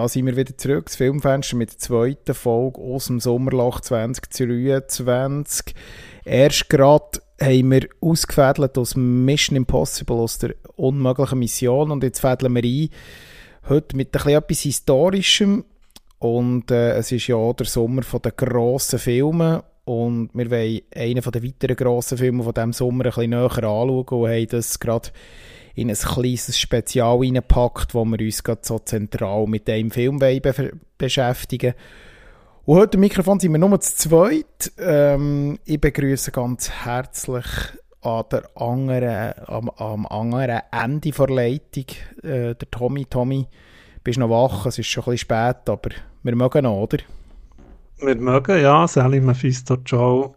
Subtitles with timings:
[0.00, 5.74] Da sind wir wieder zurück, das Filmfenster mit der zweiten Folge aus dem Sommerloch 2023.
[6.24, 11.90] Erst gerade haben wir ausgefädelt aus Mission Impossible, aus der unmöglichen Mission.
[11.90, 12.88] Und jetzt fädeln wir ein,
[13.68, 15.66] heute mit etwas Historischem.
[16.18, 19.60] Und äh, es ist ja auch der Sommer den grossen Filmen.
[19.84, 23.90] Und wir wollen einen den weiteren grossen Filmen von diesem Sommer ein bisschen näher anschauen
[23.90, 25.10] und haben das gerade
[25.80, 30.40] in ein kleines Spezial reingepackt, wo wir uns gerade so zentral mit dem Film be
[30.98, 31.74] beschäftigen
[32.66, 34.72] Und heute am Mikrofon sind wir nur zu zweit.
[34.78, 37.46] Ähm, ich begrüße ganz herzlich
[38.02, 41.86] an der anderen, am, am anderen Ende der Leitung
[42.22, 43.06] äh, der Tommy.
[43.06, 43.46] Tommy,
[44.04, 44.66] bist noch wach?
[44.66, 45.90] Es ist schon ein bisschen spät, aber
[46.22, 46.98] wir mögen noch, oder?
[47.98, 48.86] Wir mögen, ja.
[48.86, 50.34] Sally Mephisto Joe.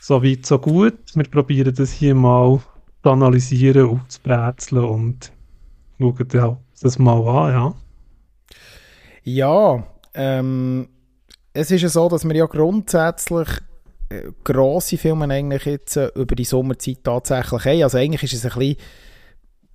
[0.00, 0.98] So weit, so gut.
[1.14, 2.60] Wir probieren das hier mal
[3.02, 5.32] zu analysieren, aufzubrezeln und
[5.98, 7.74] schauen ja, das mal an, ja.
[9.22, 9.84] Ja,
[10.14, 10.88] ähm,
[11.52, 13.48] es ist ja so, dass wir ja grundsätzlich
[14.08, 17.82] äh, grosse Filme eigentlich jetzt äh, über die Sommerzeit tatsächlich haben.
[17.82, 18.76] Also eigentlich ist es ein bisschen,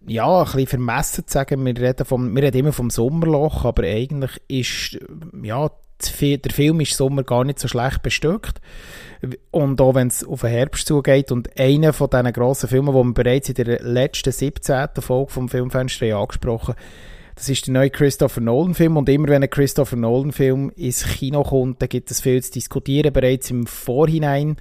[0.08, 3.84] ja, ein bisschen vermessen zu sagen, wir reden, vom, wir reden immer vom Sommerloch, aber
[3.84, 5.00] eigentlich ist,
[5.42, 5.70] ja,
[6.22, 8.60] der Film ist Sommer gar nicht so schlecht bestückt.
[9.52, 11.32] Und auch wenn es auf den Herbst zugeht.
[11.32, 14.88] Und einer von diesen grossen Filmen, die wir bereits in der letzten 17.
[15.00, 16.76] Folge vom Filmfenster angesprochen
[17.36, 18.96] das ist der neue Christopher Nolan-Film.
[18.96, 23.12] Und immer wenn ein Christopher Nolan-Film ins Kino kommt, dann gibt es viel zu diskutieren,
[23.12, 24.56] bereits im Vorhinein.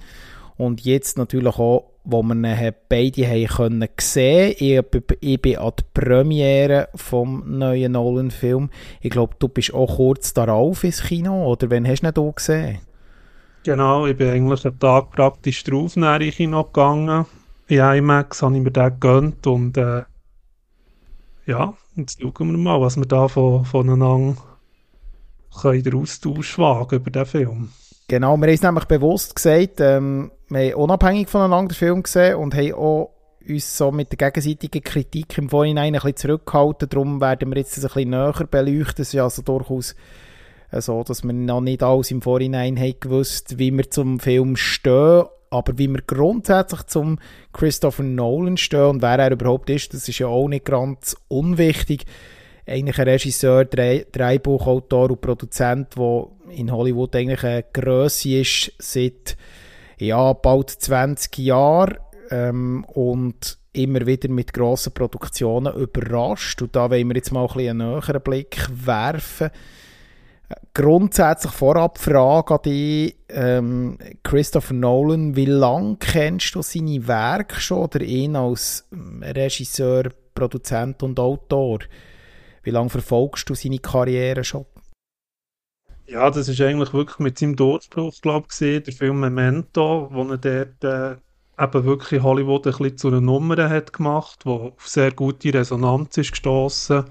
[0.57, 4.55] Und jetzt natürlich auch, wo wir beide haben können sehen.
[4.57, 4.81] Ich,
[5.21, 8.69] ich bin an der Premiere vom neuen Nolan-Film.
[9.01, 12.33] Ich glaube, du bist auch kurz darauf ins Kino, oder wann hast du ihn hier
[12.33, 12.79] gesehen?
[13.63, 17.25] Genau, ich bin eigentlich einen Tag praktisch drauf nach ins Kino gegangen.
[17.67, 20.03] In IMAX habe ich mir den gegönnt und äh,
[21.47, 24.35] ja, jetzt schauen wir mal, was wir da von, voneinander
[25.61, 27.69] können den Austausch wagen über den Film.
[28.07, 32.35] Genau, wir haben es nämlich bewusst gesagt, ähm, wir haben unabhängig voneinander den Film gesehen
[32.35, 33.11] und haben auch
[33.47, 36.89] uns so mit der gegenseitigen Kritik im Vorhinein ein bisschen zurückgehalten.
[36.89, 39.01] Darum werden wir jetzt das ein bisschen näher beleuchten.
[39.01, 39.95] Es ist also durchaus
[40.71, 44.55] äh, so, dass wir noch nicht alles im Vorhinein haben gewusst, wie wir zum Film
[44.55, 45.23] stehen.
[45.49, 47.17] Aber wie wir grundsätzlich zum
[47.53, 52.05] Christopher Nolan stehen und wer er überhaupt ist, das ist ja auch nicht ganz unwichtig
[52.67, 59.37] eigentlich ein Regisseur, Drehbuchautor und Produzent, der in Hollywood eigentlich eine Größe ist seit
[59.97, 61.97] ja, bald 20 Jahren
[62.29, 66.61] ähm, und immer wieder mit grossen Produktionen überrascht.
[66.61, 69.49] Und da wollen wir jetzt mal ein bisschen einen näheren Blick werfen.
[70.73, 77.85] Grundsätzlich vorab Frage an dich, ähm, Christopher Nolan, wie lange kennst du seine Werke schon
[77.85, 78.87] oder ihn als
[79.21, 81.79] Regisseur, Produzent und Autor?
[82.61, 84.65] Wie lange verfolgst du seine Karriere schon?
[86.07, 90.37] Ja, das ist eigentlich wirklich mit seinem Durchbruch, glaube ich, der Film Memento, wo er
[90.37, 95.11] dort äh, eben wirklich Hollywood ein bisschen zu einer Nummer hat gemacht, wo auf sehr
[95.11, 97.05] gute Resonanz ist gestoßen,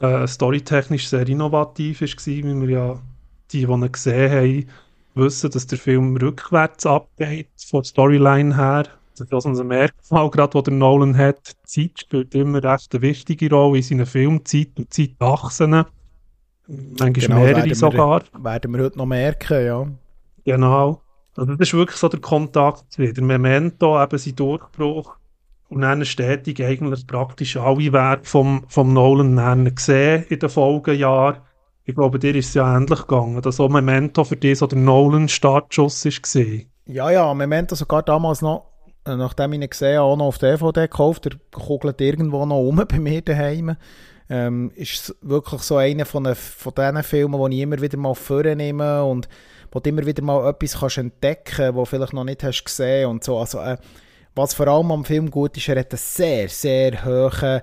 [0.00, 3.02] äh, storytechnisch sehr innovativ ist wie wir ja
[3.50, 4.68] die, die ihn gesehen haben,
[5.14, 8.84] wissen, dass der Film rückwärts abgeht, von der Storyline her.
[9.18, 11.56] Das ist ein Merkmal, gerade, wo der Nolan hat.
[11.74, 15.84] Die Zeit spielt immer recht eine wichtige Rolle in seinen Filmzeit und Zeitachsen.
[16.68, 18.22] Manchmal genau, mehrere sogar.
[18.32, 19.86] Wir, werden wir heute noch merken, ja.
[20.44, 21.02] Genau.
[21.34, 23.22] Also das ist wirklich so der Kontakt wieder.
[23.22, 25.16] Memento, eben sein Durchbruch.
[25.70, 31.38] Und dann stetig eigentlich praktisch alle Werke vom, vom Nolan gesehen in den Folgejahren.
[31.84, 34.78] Ich glaube, dir ist es ja ähnlich gegangen, dass auch Memento für dich so der
[34.78, 36.60] Nolan-Startschuss war.
[36.86, 38.68] Ja, ja, Memento sogar damals noch
[39.08, 41.24] äh, nachdem ich ihn gesehen habe, auch noch auf DVD gekauft.
[41.24, 43.76] Der kugelt irgendwo noch rum bei mir daheim.
[44.30, 48.14] Ähm, ist wirklich so einer von, den, von diesen Filmen, die ich immer wieder mal
[48.14, 49.28] vornehme und
[49.72, 53.24] wo du immer wieder mal etwas kannst entdecken kannst, vielleicht noch nicht hast gesehen und
[53.24, 53.38] so.
[53.38, 53.78] Also, äh,
[54.34, 57.60] was vor allem am Film gut ist, er hat einen sehr, sehr hohen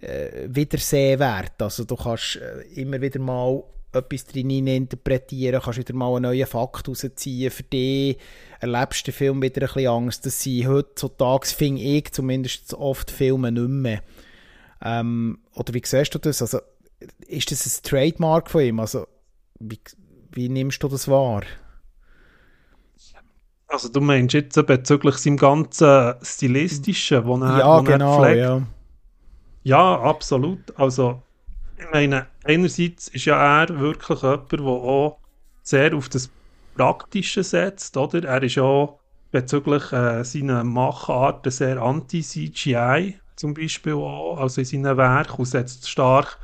[0.00, 1.60] äh, Wiedersehwert.
[1.60, 6.46] Also du kannst äh, immer wieder mal etwas drin interpretieren, kannst wieder mal einen neuen
[6.46, 8.18] Fakt rausziehen für dich,
[8.60, 10.26] erlebst den Film wieder ein bisschen Angst.
[10.26, 14.02] Das sind heutzutage, finde ich zumindest oft Filme nicht mehr.
[14.82, 16.42] Ähm, oder wie siehst du das?
[16.42, 16.60] Also,
[17.26, 18.80] ist das ein Trademark von ihm?
[18.80, 19.06] Also,
[19.58, 19.80] wie,
[20.32, 21.42] wie nimmst du das wahr?
[23.68, 28.62] Also du meinst jetzt bezüglich seinem ganzen Stilistischen, wo er, ja, wo genau, er ja.
[29.64, 30.60] Ja, absolut.
[30.78, 31.20] Also
[31.76, 35.18] ich meine, einerseits ist ja er wirklich jemand, der auch
[35.62, 36.30] sehr auf das
[36.76, 38.22] Praktische setzt, oder?
[38.22, 38.88] Er ist ja
[39.32, 45.88] bezüglich äh, seiner Macharten sehr anti-CGI, zum Beispiel auch, also in seinen Werken, und setzt
[45.88, 46.38] stark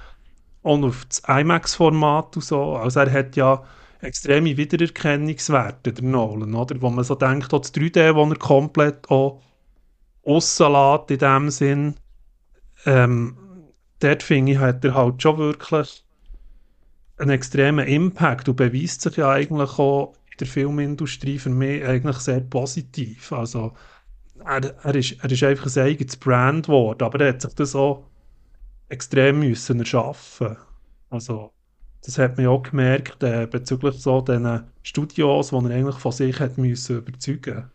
[0.63, 2.77] und auf das IMAX-Format und so.
[2.77, 3.65] Also er hat ja
[4.01, 6.81] extreme Wiedererkennungswerte, der Nolan, oder?
[6.81, 9.43] Wo man so denkt, auch das 3D, wo er komplett auch
[10.27, 11.95] rauslässt in dem Sinn,
[12.85, 13.37] ähm,
[14.01, 16.05] dort finde ich, hat er halt schon wirklich
[17.19, 22.17] einen extremen Impact und beweist sich ja eigentlich auch in der Filmindustrie für mich eigentlich
[22.17, 23.33] sehr positiv.
[23.33, 23.73] Also
[24.47, 27.75] er, er, ist, er ist einfach ein eigenes Brand geworden, aber er hat sich das
[27.75, 28.05] auch
[28.89, 30.57] extrem müssen erschaffen.
[31.11, 31.53] Also
[32.05, 36.39] das hat man auch gemerkt äh, bezüglich so diesen Studios, die er eigentlich von sich
[36.41, 37.71] hat müssen überzeugen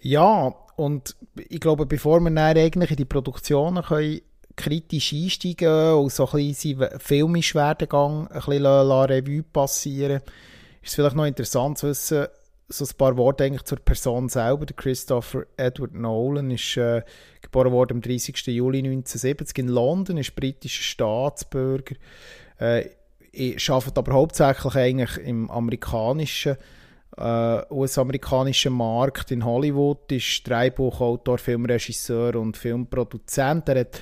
[0.00, 4.20] Ja, und ich glaube, bevor wir dann eigentlich in die Produktionen können,
[4.56, 10.20] kritisch einsteigen und so ein bisschen seinen filmischen ein bisschen Revue passieren,
[10.82, 12.26] ist es vielleicht noch interessant zu wissen,
[12.72, 14.66] so ein paar Worte eigentlich zur Person selber.
[14.66, 17.02] Der Christopher Edward Nolan ist äh,
[17.40, 18.46] geboren worden am 30.
[18.46, 21.96] Juli 1970 in London, ist britischer Staatsbürger,
[22.58, 22.86] äh,
[23.68, 26.56] arbeitet aber hauptsächlich eigentlich im amerikanischen
[27.16, 33.68] äh, US-amerikanischen Markt in Hollywood, ist Drehbuchautor, Filmregisseur und Filmproduzent.
[33.68, 34.00] Er, hat,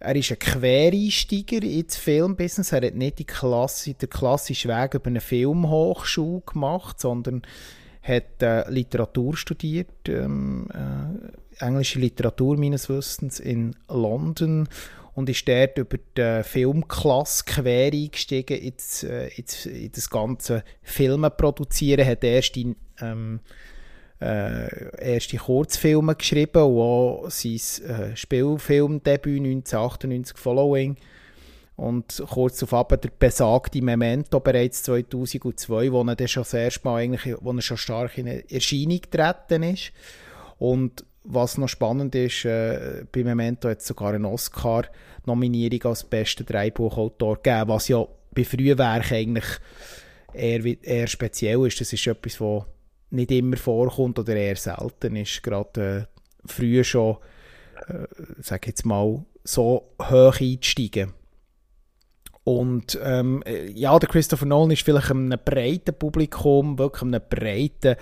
[0.00, 2.72] er ist ein Quereinsteiger ins Filmbusiness.
[2.72, 7.42] Er hat nicht die Klasse, den klassischen Weg über eine Filmhochschule gemacht, sondern
[8.02, 14.68] hat äh, Literatur studiert, ähm, äh, englische Literatur meines Wissens in London
[15.14, 21.30] und ist dort über die Filmklasse quer eingestiegen ins, äh, ins, in das ganze Filme
[21.30, 23.40] produzieren, hat erst in, ähm,
[24.20, 30.96] äh, erste Kurzfilme geschrieben und auch sein äh, Spielfilmdebüt 1998 Following
[31.78, 36.96] und kurz darauf der besagte Memento bereits 2002, wo er dann schon das erste Mal
[36.96, 39.92] eigentlich, wo er schon stark in Erscheinung getreten ist.
[40.58, 46.42] Und was noch spannend ist, äh, bei Memento hat es sogar eine Oscar-Nominierung als bester
[46.42, 49.46] Dreibuchautor gegeben, was ja bei Frühwerk eigentlich
[50.34, 51.80] eher, eher speziell ist.
[51.80, 52.64] Das ist etwas, was
[53.10, 55.44] nicht immer vorkommt oder eher selten ist.
[55.44, 57.18] Gerade äh, früh schon,
[57.86, 58.04] äh,
[58.40, 61.14] sag jetzt mal, so hoch einzusteigen.
[62.48, 67.96] Und ähm, ja, der Christopher Nolan ist vielleicht einem breiten Publikum, wirklich einem breiten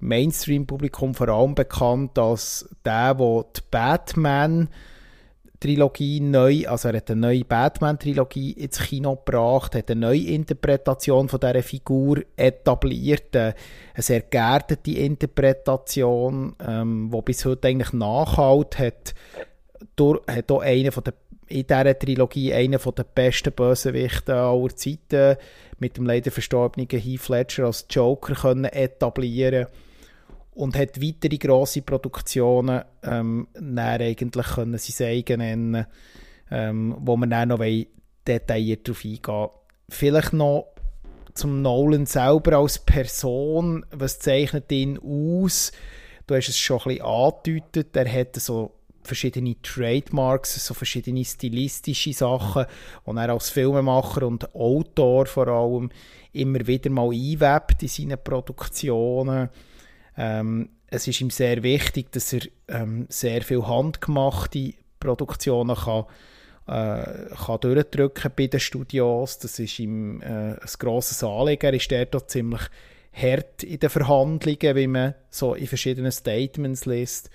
[0.00, 4.70] Mainstream-Publikum vor allem bekannt als der, der die Batman
[5.60, 11.28] Trilogie neu, also er hat eine neue Batman-Trilogie ins Kino gebracht, hat eine neue Interpretation
[11.28, 13.54] von dieser Figur etabliert, eine
[13.96, 19.14] sehr geerdete Interpretation, ähm, die bis heute eigentlich nachhalt, hat,
[19.94, 21.14] durch, hat auch einer der
[21.48, 25.36] in dieser Trilogie einer der besten Bösewichte aller Zeiten
[25.78, 29.66] mit dem leider verstorbenen Heath Ledger als Joker können etablieren
[30.52, 33.48] und hat weitere grosse Produktionen ähm,
[33.78, 35.86] eigentlich können sie eigen nennen,
[36.50, 37.60] ähm, wo wir dann noch
[38.26, 39.48] detailliert darauf eingehen.
[39.88, 40.68] Vielleicht noch
[41.34, 45.72] zum Nolan selber als Person, was zeichnet ihn aus?
[46.26, 48.73] Du hast es schon ein bisschen angedeutet, er hat so
[49.06, 52.66] verschiedene Trademarks, so verschiedene stilistische Sachen,
[53.06, 55.90] die er als Filmemacher und Autor vor allem
[56.32, 59.50] immer wieder mal einwebt in seinen Produktionen.
[60.16, 66.04] Ähm, es ist ihm sehr wichtig, dass er ähm, sehr viel handgemachte Produktionen kann,
[66.66, 69.38] äh, kann durchdrücken bei den Studios.
[69.38, 71.66] Das ist ihm äh, ein grosses Anliegen.
[71.66, 72.62] Er ist dort ziemlich
[73.12, 77.30] hart in den Verhandlungen, wie man so in verschiedenen Statements liest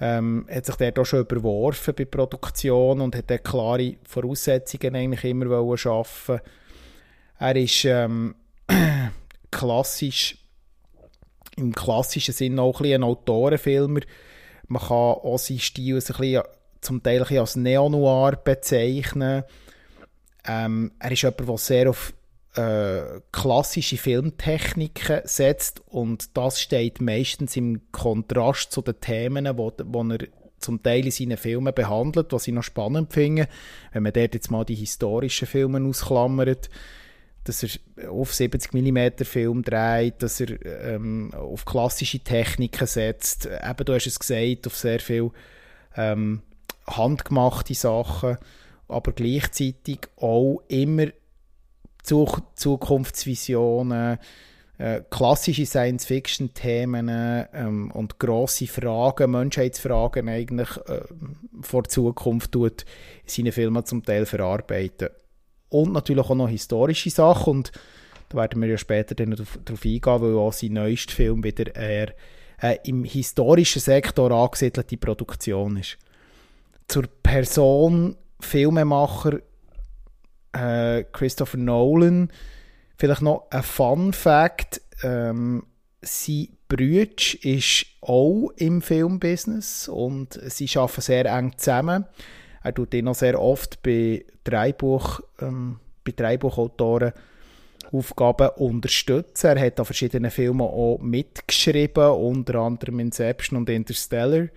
[0.00, 5.24] ähm, hat sich dort auch schon überworfen bei Produktion und hat dort klare Voraussetzungen eigentlich
[5.24, 6.40] immer wollen schaffen.
[7.38, 8.34] Er ist ähm,
[9.50, 10.38] klassisch,
[11.56, 14.00] im klassischen Sinn auch ein, ein Autorenfilmer.
[14.68, 16.42] Man kann auch seinen Stil ein bisschen,
[16.80, 19.44] zum Teil ein als Neo-Noir bezeichnen.
[20.46, 22.14] Ähm, er ist jemand, der sehr auf
[22.56, 30.02] äh, klassische Filmtechniken setzt und das steht meistens im Kontrast zu den Themen, wo, wo
[30.02, 30.26] er
[30.58, 33.48] zum Teil in seinen Filmen behandelt, was ich noch spannend finde,
[33.92, 36.68] wenn man dort jetzt mal die historischen Filme ausklammert,
[37.44, 43.84] dass er auf 70 mm Film dreht, dass er ähm, auf klassische Techniken setzt, eben
[43.84, 45.30] du hast es gesagt, auf sehr viel
[45.96, 46.42] ähm,
[46.86, 48.36] handgemachte Sachen,
[48.88, 51.06] aber gleichzeitig auch immer
[52.02, 54.18] Zukunftsvisionen,
[54.78, 61.02] äh, klassische Science-Fiction-Themen ähm, und grosse Fragen, Menschheitsfragen eigentlich äh,
[61.60, 62.86] vor Zukunft tut
[63.24, 65.10] in seinen Filmen zum Teil verarbeiten.
[65.68, 67.72] Und natürlich auch noch historische Sachen und
[68.30, 72.14] da werden wir ja später dann darauf eingehen, weil auch sein neuester Film wieder eher
[72.62, 75.98] äh, im historischen Sektor angesiedelte Produktion ist.
[76.88, 79.40] Zur Person Filmemacher
[80.52, 82.30] äh, Christopher Nolan.
[82.96, 84.80] Vielleicht noch ein Fun Fact.
[85.02, 85.64] Ähm,
[86.02, 92.06] sein Brütsch ist auch im Filmbusiness und sie arbeiten sehr eng zusammen.
[92.62, 97.12] Er tut ihn auch sehr oft bei Dreibuch, ähm, bei Dreibuchautoren
[97.92, 99.56] Aufgaben unterstützen.
[99.56, 104.48] Er hat an verschiedenen Filmen auch mitgeschrieben, unter anderem Inception und Interstellar.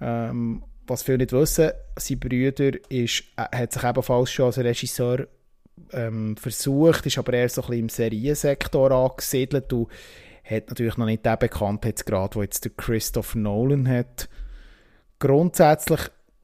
[0.00, 5.26] Ähm, was viele nicht wissen, sein Bruder ist, äh, hat sich ebenfalls schon als Regisseur
[5.92, 9.88] ähm, versucht, ist aber eher so ein bisschen im Seriensektor angesiedelt und
[10.44, 14.28] hat natürlich noch nicht den Bekanntheitsgrad, den jetzt der Christopher Nolan hat.
[15.18, 16.00] Grundsätzlich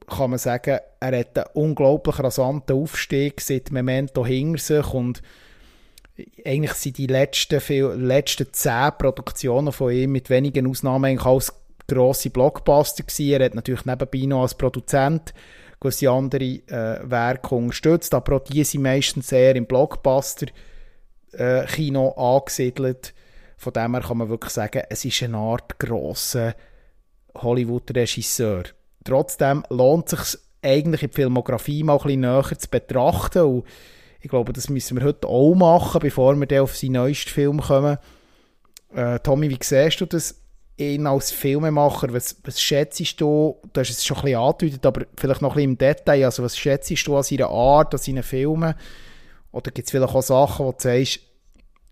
[0.07, 5.21] kann man sagen, er hat einen unglaublich rasanten Aufstieg seit Memento hinter sich und
[6.45, 11.53] eigentlich sind die letzten, viel, letzten zehn Produktionen von ihm mit wenigen Ausnahmen eigentlich alles
[11.95, 13.33] grosse Blockbuster gewesen.
[13.33, 15.33] Er hat natürlich nebenbei noch als Produzent
[15.79, 23.15] gewisse andere äh, Werke unterstützt, aber auch die sind meistens sehr im Blockbuster-Kino äh, angesiedelt.
[23.57, 26.53] Von dem her kann man wirklich sagen, es ist eine Art grosser
[27.35, 28.63] Hollywood-Regisseur.
[29.03, 33.65] Trotzdem lohnt es sich eigentlich in die Filmografie mal ein bisschen näher zu betrachten und
[34.23, 37.59] ich glaube, das müssen wir heute auch machen, bevor wir dann auf seinen neuesten Film
[37.59, 37.97] kommen.
[38.93, 40.40] Äh, Tommy, wie siehst du das?
[40.81, 45.05] Ihn als Filmemacher, was, was schätzt du, du hast es schon ein bisschen angedeutet, aber
[45.17, 48.23] vielleicht noch ein bisschen im Detail, also was schätzt du an seiner Art, an seinen
[48.23, 48.73] Filmen?
[49.51, 51.19] Oder gibt es vielleicht auch Sachen, wo du sagst,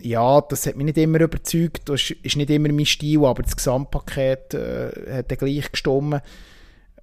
[0.02, 3.56] ja, das hat mich nicht immer überzeugt, das ist nicht immer mein Stil, aber das
[3.56, 6.22] Gesamtpaket äh, hat dann gleich gestimmt.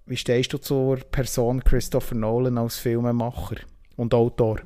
[0.06, 3.56] Wie stehst du zur Person Christopher Nolan als Filmemacher
[3.96, 4.60] und Autor?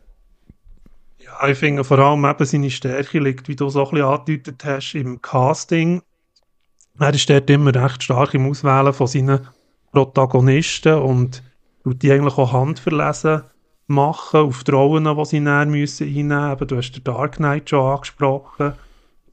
[1.18, 4.64] Ja, ich finde vor allem eben seine Stärke liegt, wie du so ein bisschen angedeutet
[4.64, 6.02] hast, im Casting
[7.00, 9.40] er ist dort immer recht stark im Auswählen von seinen
[9.92, 11.42] Protagonisten und
[11.82, 13.42] tut die eigentlich auch handverlesen
[13.86, 16.68] machen auf die Rollen, die sie näher müssen einnehmen müssen.
[16.68, 18.74] Du hast den Dark Knight schon angesprochen,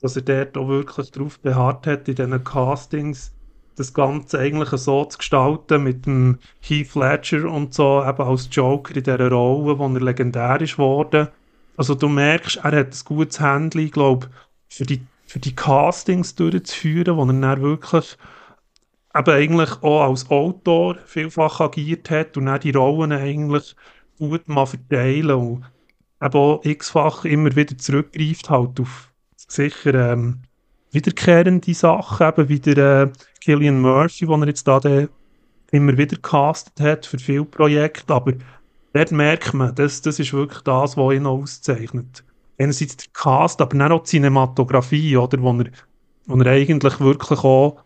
[0.02, 3.34] dass er dort auch wirklich darauf beharrt hat, in diesen Castings
[3.76, 8.96] das Ganze eigentlich so zu gestalten mit dem Heath Ledger und so, eben als Joker
[8.96, 11.28] in dieser Rolle, wo er legendär ist worden.
[11.78, 14.30] Also du merkst, er hat ein gutes Handling, ich glaube,
[14.68, 18.18] für die für die Castings durchzuführen, wo er dann wirklich
[19.16, 23.76] eben eigentlich auch als Autor vielfach agiert hat und dann die Rollen eigentlich
[24.18, 25.64] gut mal verteilen und
[26.22, 30.40] eben auch x-fach immer wieder zurückgreift halt auf sicher ähm,
[30.92, 34.80] wiederkehrende Sachen, eben wie der äh, Killian Murphy, den er jetzt da
[35.72, 38.34] immer wieder castet hat für viele Projekte, aber
[38.94, 42.24] dort merkt man, das, das ist wirklich das, was ihn auszeichnet
[42.58, 45.66] einerseits der Cast, aber dann auch die Cinematografie, oder, wo er,
[46.26, 47.84] wo er eigentlich wirklich auch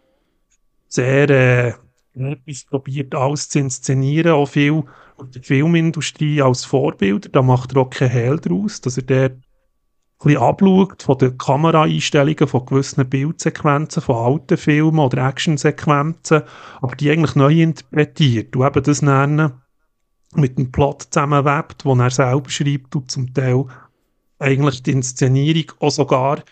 [0.87, 1.73] sehr äh,
[2.13, 4.83] etwas probiert, alles zu inszenieren, auch viel
[5.17, 9.37] auf die Filmindustrie als Vorbild, da macht er auch kein Hehl draus, dass er dort
[10.23, 16.43] ein abschaut von den Kameraeinstellungen von gewissen Bildsequenzen, von alten Filmen oder Actionsequenzen,
[16.81, 19.53] aber die eigentlich neu interpretiert und eben das nennen
[20.35, 23.65] mit dem Plot zusammenwebt, den er selber schreibt und zum Teil
[24.41, 26.43] eigentlich die Inszenierung auch sogar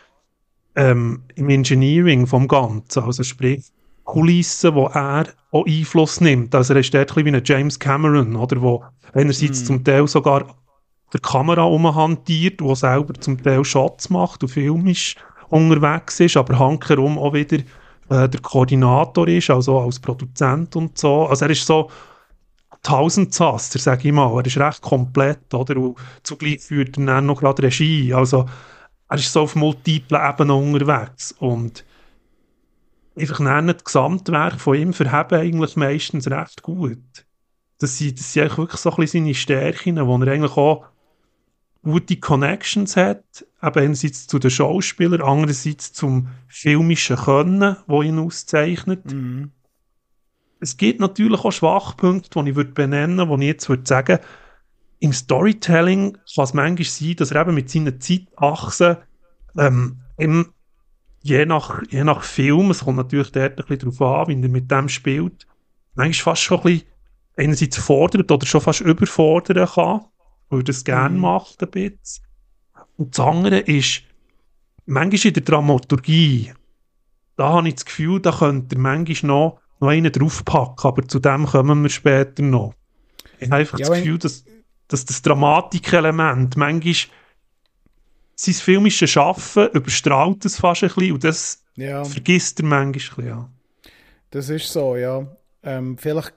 [0.76, 3.64] ähm, im Engineering vom Ganzen, also sprich
[4.06, 6.56] Kulissen, wo er auch Einfluss nimmt.
[6.56, 9.66] Also er ist dort ein wie ein James Cameron, oder, wo einerseits mm.
[9.66, 10.56] zum Teil sogar
[11.14, 15.16] der Kamera umhantiert, wo selber zum Teil Shots macht und filmisch
[15.50, 17.58] unterwegs ist, aber hankerum auch wieder
[18.10, 21.26] äh, der Koordinator ist, also als Produzent und so.
[21.26, 21.90] Also er ist so
[22.82, 24.32] Tausendsasser, sage ich mal.
[24.38, 25.78] Er ist recht komplett, oder?
[25.78, 28.14] Und zugleich führt er dann noch gerade Regie.
[28.14, 28.46] Also,
[29.10, 31.34] er ist so auf multiplen Ebenen unterwegs.
[31.40, 31.84] Und
[33.18, 37.26] einfach nennen, das Gesamtwerk von ihm verheben eigentlich meistens recht gut.
[37.80, 40.86] Das sind, das sind eigentlich wirklich so ein bisschen seine Stärken, wo er eigentlich auch
[41.82, 49.12] gute Connections hat, eben einerseits zu den Schauspielern, andererseits zum filmischen Können, wo ihn auszeichnet.
[49.12, 49.52] Mhm
[50.60, 54.20] es gibt natürlich auch Schwachpunkte, die ich würde benennen würde, die ich jetzt würde sagen,
[55.00, 58.98] im Storytelling kann es manchmal sein, dass er eben mit seinen Zeitachsen
[59.58, 60.52] ähm, im,
[61.22, 64.50] je, nach, je nach Film, es kommt natürlich dort ein bisschen darauf an, wie er
[64.50, 65.48] mit dem spielt,
[65.96, 66.88] manchmal fast schon ein bisschen
[67.38, 70.06] einerseits fordert oder schon fast überfordern kann,
[70.50, 71.22] weil er das gerne mhm.
[71.22, 72.26] macht ein bisschen.
[72.98, 74.04] Und das andere ist,
[74.86, 76.52] manchmal in der Dramaturgie,
[77.38, 81.20] da habe ich das Gefühl, da könnte er manchmal noch noch einen draufpacken, aber zu
[81.20, 82.74] dem kommen wir später noch.
[83.40, 84.44] Ich habe einfach ja, das Gefühl, dass,
[84.88, 86.96] dass das Dramatikelement manchmal
[88.36, 92.04] sein filmisches Schaffen überstrahlt es fast ein bisschen und das ja.
[92.04, 93.50] vergisst er manchmal ein bisschen, ja.
[94.32, 95.26] Das ist so, ja.
[95.64, 96.34] Ähm, vielleicht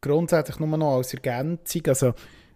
[0.00, 2.14] grundsätzlich nur noch als Ergänzung, also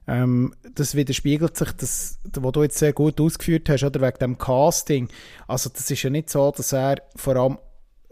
[0.09, 4.39] ähm, das widerspiegelt sich, das, was du jetzt sehr gut ausgeführt hast, oder wegen dem
[4.39, 5.09] Casting.
[5.47, 7.59] Also das ist ja nicht so, dass er vor allem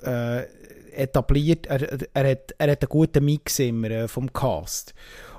[0.03, 0.47] äh,
[0.97, 4.95] etabliert, er, er, hat, er hat einen guten Mix immer äh, vom Cast.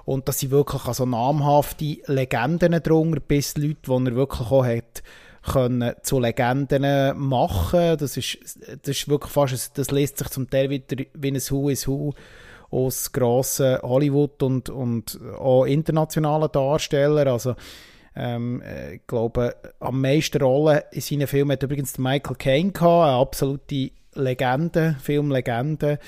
[0.06, 5.04] Und dass sie wirklich also namhafte Legenden drunter, bis Leute, die er wirklich auch hat,
[5.44, 7.98] können zu Legenden machen.
[7.98, 8.38] Das ist,
[8.84, 12.14] das ist wirklich fast, das liest sich zum Teil wieder wie ein Who is Who
[12.70, 17.28] aus grossen Hollywood und, und auch internationalen Darstellern.
[17.28, 17.56] Also,
[18.16, 23.08] ähm, äh, ich glaube, am meisten Rollen in seinen Filmen hat übrigens Michael Caine gehabt,
[23.08, 26.00] eine absolute Legende, Filmlegende.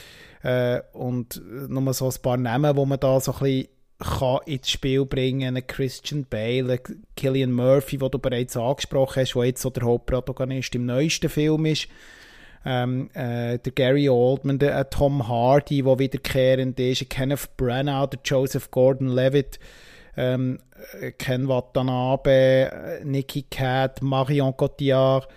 [0.43, 3.67] Äh, und nur so ein paar Namen, wo man da so ein bisschen
[3.99, 5.67] kann ins Spiel bringen kann.
[5.67, 6.79] Christian Bale,
[7.15, 11.65] Killian Murphy, den du bereits angesprochen hast, der jetzt so der Hauptprotagonist im neuesten Film
[11.65, 11.87] ist.
[12.65, 18.19] Ähm, äh, der Gary Oldman, der äh, Tom Hardy, der wiederkehrend ist, Kenneth Branagh, der
[18.23, 19.59] Joseph Gordon-Levitt,
[20.17, 20.59] ähm,
[20.99, 25.29] äh, Ken Watanabe, äh, Nicky Cat, Marion Cotillard,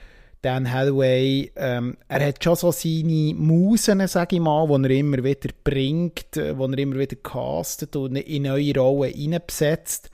[0.43, 5.23] Dan Hellway, ähm, er hat schon so seine Musen, sage ich mal, die er immer
[5.23, 10.11] wieder bringt, äh, die er immer wieder castet und in neue Rollen hineinbesetzt.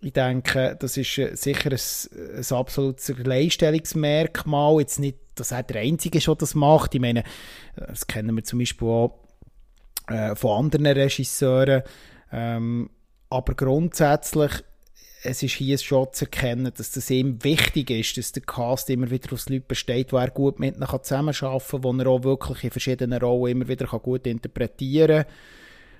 [0.00, 4.80] Ich denke, das ist äh, sicher ein, ein absolutes Leistungsmerkmal.
[4.80, 6.94] Jetzt nicht, dass er der Einzige ist, der das macht.
[6.94, 7.22] Ich meine,
[7.76, 9.18] das kennen wir zum Beispiel auch
[10.08, 11.82] äh, von anderen Regisseuren.
[12.32, 12.88] Ähm,
[13.28, 14.62] aber grundsätzlich
[15.26, 19.10] es ist hier schon zu erkennen, dass das ihm wichtig ist, dass der Cast immer
[19.10, 22.64] wieder aus Leuten besteht, wo er gut mit ihnen zusammenarbeiten kann, wo er auch wirklich
[22.64, 25.24] in verschiedenen Rollen immer wieder gut interpretieren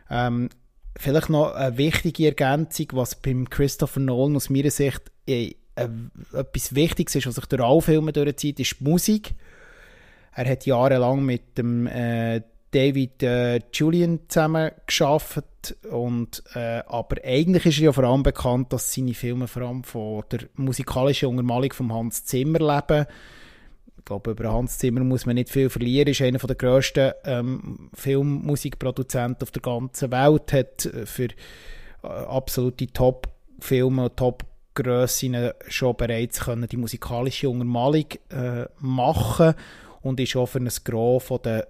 [0.08, 0.34] kann.
[0.34, 0.48] Ähm,
[0.96, 5.88] vielleicht noch eine wichtige Ergänzung, was beim Christopher Nolan aus meiner Sicht äh, äh,
[6.32, 9.34] etwas Wichtiges ist, was sich durch alle Filme durchzieht, ist die Musik.
[10.34, 17.66] Er hat jahrelang mit dem äh, David äh, Julian zusammen geschafft und äh, aber eigentlich
[17.66, 21.72] ist er ja vor allem bekannt, dass seine Filme vor allem von der musikalischen Untermalung
[21.72, 23.06] von Hans Zimmer leben.
[23.98, 26.08] Ich glaube, über Hans Zimmer muss man nicht viel verlieren.
[26.08, 30.52] Er Ist einer der grössten ähm, Filmmusikproduzenten auf der ganzen Welt.
[30.52, 31.28] Hat äh, für
[32.02, 39.54] äh, absolute Top-Filme und Top-Grössen schon bereits können die musikalische Untermalung äh, machen
[40.02, 41.62] und ist auch für ein Gros von den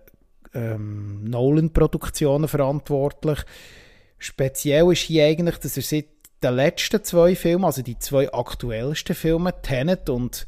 [0.57, 3.41] ähm, Nolan-Produktionen verantwortlich.
[4.19, 6.07] Speziell ist hier eigentlich, dass er seit
[6.43, 10.47] den letzten zwei Filmen, also die zwei aktuellsten Filme, Tenet und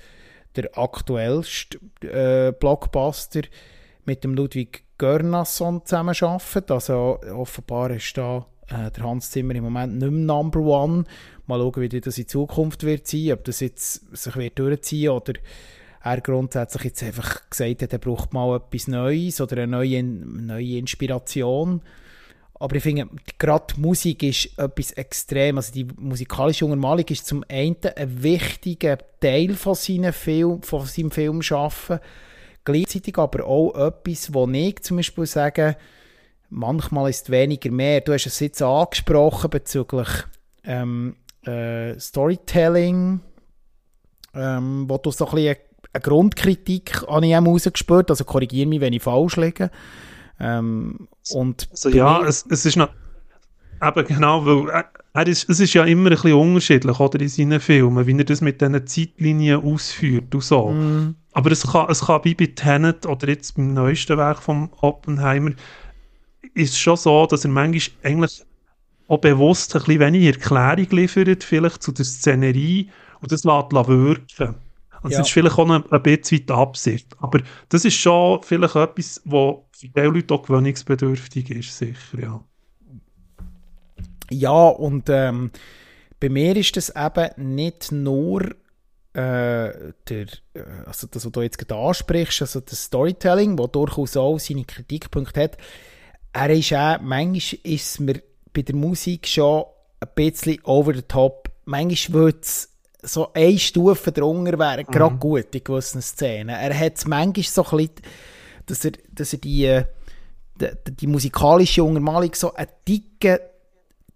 [0.57, 3.43] der aktuellste äh, Blockbuster,
[4.05, 6.71] mit dem Ludwig Görnasson zusammenarbeitet.
[6.71, 11.05] Also offenbar ist da äh, der Hans Zimmer im Moment nicht mehr Number One.
[11.47, 15.35] Mal schauen, wie das in Zukunft wird sein, ob das jetzt sich wird durchziehen oder
[16.03, 20.79] er grundsätzlich jetzt einfach gesagt hat, er braucht mal etwas Neues oder eine neue, neue
[20.79, 21.83] Inspiration.
[22.61, 23.09] Aber ich finde,
[23.39, 25.59] gerade Musik ist etwas extrem.
[25.59, 31.11] Also die musikalische Untermalung ist zum einen ein wichtiger Teil von, seinen Film, von seinem
[31.11, 32.01] Filmschaffen.
[32.65, 35.77] Gleichzeitig aber auch etwas, wo ich zum Beispiel sage,
[36.51, 38.01] manchmal ist weniger mehr.
[38.01, 40.09] Du hast es jetzt angesprochen bezüglich
[40.65, 43.21] ähm, äh, Storytelling,
[44.35, 45.57] ähm, wo du so ein bisschen
[45.93, 49.71] eine Grundkritik habe ich auch rausgespürt, also korrigiere mich, wenn ich falsch liege.
[50.41, 52.91] Ähm, und also ja, es, es ist noch,
[53.83, 57.61] eben genau, weil er ist, es ist ja immer ein bisschen unterschiedlich, oder, in seinen
[57.61, 60.71] Filmen, wie er das mit diesen Zeitlinien ausführt und so.
[60.71, 61.17] Mm.
[61.33, 65.53] Aber es kann, es kann wie bei Tenet oder jetzt beim neuesten Werk von Oppenheimer,
[66.55, 68.45] ist schon so, dass er manchmal eigentlich
[69.09, 74.55] auch bewusst ein bisschen weniger Erklärung liefert, vielleicht zu der Szenerie und das lässt wirken.
[75.03, 75.19] Und ja.
[75.19, 77.15] das ist vielleicht auch ein, ein bisschen Absicht.
[77.19, 82.45] Aber das ist schon vielleicht etwas, was für die Leute auch gewöhnungsbedürftig ist, sicher, ja.
[84.31, 85.51] Ja, und ähm,
[86.21, 88.43] bei mir ist das eben nicht nur
[89.15, 94.17] äh, der, äh, also das, was du jetzt gerade ansprichst, also das Storytelling, das durchaus
[94.17, 95.59] auch seine Kritikpunkte hat.
[96.33, 99.65] Er ist auch, manchmal ist mir bei der Musik schon
[100.01, 101.51] ein bisschen over the top.
[101.65, 104.93] Manchmal wird es so eine Stufe drunter wäre mhm.
[104.93, 106.51] gerade gut in gewissen Szenen.
[106.51, 107.95] Er hat es manchmal so ein bisschen,
[108.67, 109.85] dass er, dass er die, äh,
[110.61, 113.39] die, die musikalische Untermalung so einen dicken,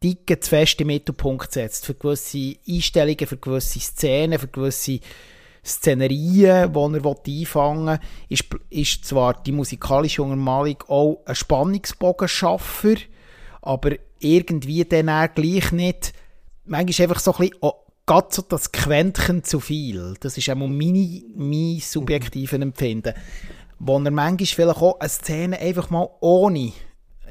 [0.03, 1.87] dicken zu fest im Mittelpunkt setzt.
[1.87, 4.99] Für gewisse Einstellungen, für gewisse Szenen, für gewisse
[5.65, 12.97] Szenerien, die er einfangen will, ist, ist zwar die musikalische Untermalung auch ein Spannungsbogenschaffer,
[13.61, 16.13] aber irgendwie dann er gleich nicht,
[16.65, 17.61] manchmal einfach so ein bisschen
[18.07, 20.15] gerade so das Quäntchen zu viel.
[20.21, 23.15] Das ist auch meine, mein subjektives Empfinden.
[23.79, 26.73] Wo er manchmal vielleicht auch eine Szene einfach mal ohne,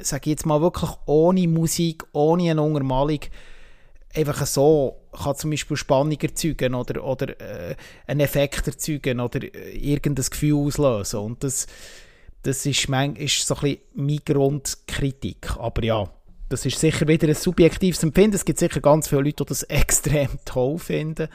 [0.02, 3.20] sage ich jetzt mal wirklich ohne Musik, ohne eine Untermalung,
[4.14, 7.76] einfach so kann zum Beispiel Spannung erzeugen oder, oder äh,
[8.08, 11.20] einen Effekt erzeugen oder äh, irgendein Gefühl auslösen.
[11.20, 11.68] Und das,
[12.44, 15.58] das ist, mein, ist so ein bisschen meine Grundkritik.
[15.58, 16.10] Aber ja,
[16.52, 18.36] das ist sicher wieder ein subjektives Empfinden.
[18.36, 21.28] Es gibt sicher ganz viele Leute, die das extrem toll finden.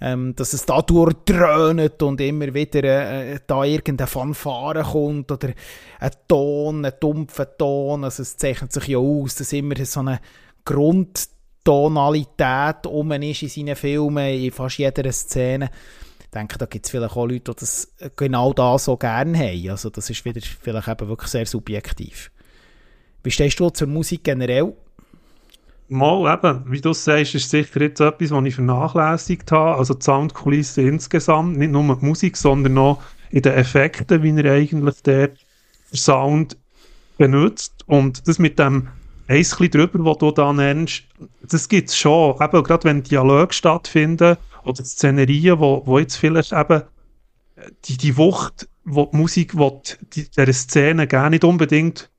[0.00, 5.50] Ähm, dass es da durchdröhnt und immer wieder äh, da irgendeine Fanfare kommt oder
[6.00, 8.02] ein Ton, ein dumpfer Ton.
[8.02, 10.18] Also es zeichnet sich ja aus, dass immer so eine
[10.64, 15.70] Grundtonalität um ist in seinen Filmen, in fast jeder Szene.
[16.20, 19.70] Ich denke, da gibt es vielleicht auch Leute, die das genau da so gerne haben.
[19.70, 22.32] Also das ist wieder vielleicht eben wirklich sehr subjektiv.
[23.22, 24.74] Wie stehst du zur Musik generell?
[25.88, 29.78] Mal eben, wie du sagst, ist sicher jetzt etwas, was ich vernachlässigt habe.
[29.78, 34.52] Also die Soundkulisse insgesamt, nicht nur die Musik, sondern auch in den Effekten, wie er
[34.52, 35.30] eigentlich der
[35.94, 36.56] Sound
[37.18, 37.84] benutzt.
[37.86, 38.88] Und das mit dem
[39.28, 41.04] eins drüber, was du da nennst,
[41.42, 42.36] das gibt es schon.
[42.40, 46.82] Eben, gerade wenn Dialoge stattfinden oder Szenerien, wo, wo jetzt vielleicht eben
[47.84, 49.82] die, die Wucht, wo die Musik wo
[50.14, 52.10] die, dieser Szene gar nicht unbedingt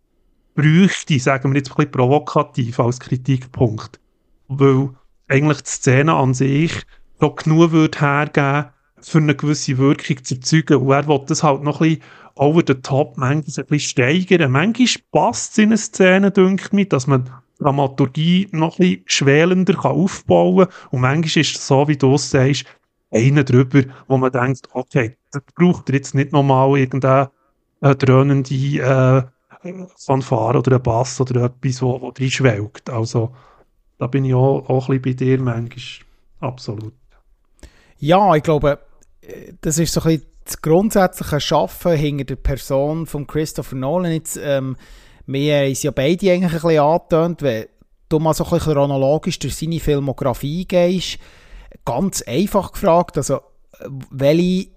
[0.55, 3.99] bräuchte, sagen wir jetzt ein bisschen provokativ als Kritikpunkt.
[4.47, 4.89] Weil
[5.27, 6.73] eigentlich die Szene an sich
[7.19, 8.65] noch genug würde hergeben,
[8.99, 10.77] für eine gewisse Wirkung zu erzeugen.
[10.77, 12.03] Und er will das halt noch ein bisschen
[12.35, 14.51] over the top, manchmal ein bisschen steigern.
[14.51, 19.73] Manchmal passt es in eine Szene, denke ich, dass man Dramaturgie noch ein bisschen schwelender
[19.73, 20.75] kann aufbauen kann.
[20.91, 22.65] Und manchmal ist es so, wie du es sagst,
[23.11, 27.29] einer drüber, wo man denkt, okay, das braucht er jetzt nicht nochmal irgendeine
[27.81, 29.23] äh, dröhnende äh,
[29.97, 32.89] Fanfare oder ein Bass oder etwas, wo, wo drin schwelgt.
[32.89, 33.33] Also
[33.97, 36.07] da bin ich auch, auch ein bisschen bei dir manchmal.
[36.39, 36.93] Absolut.
[37.97, 38.79] Ja, ich glaube,
[39.61, 44.11] das ist so ein bisschen das grundsätzliche Schaffen hinter der Person von Christopher Nolan.
[44.11, 44.75] Jetzt, ähm,
[45.25, 47.67] wir haben ja beide eigentlich ein bisschen angetönt, wenn
[48.09, 51.17] du mal so ein bisschen chronologisch durch seine Filmografie gehst.
[51.85, 53.39] Ganz einfach gefragt, also
[54.11, 54.69] welche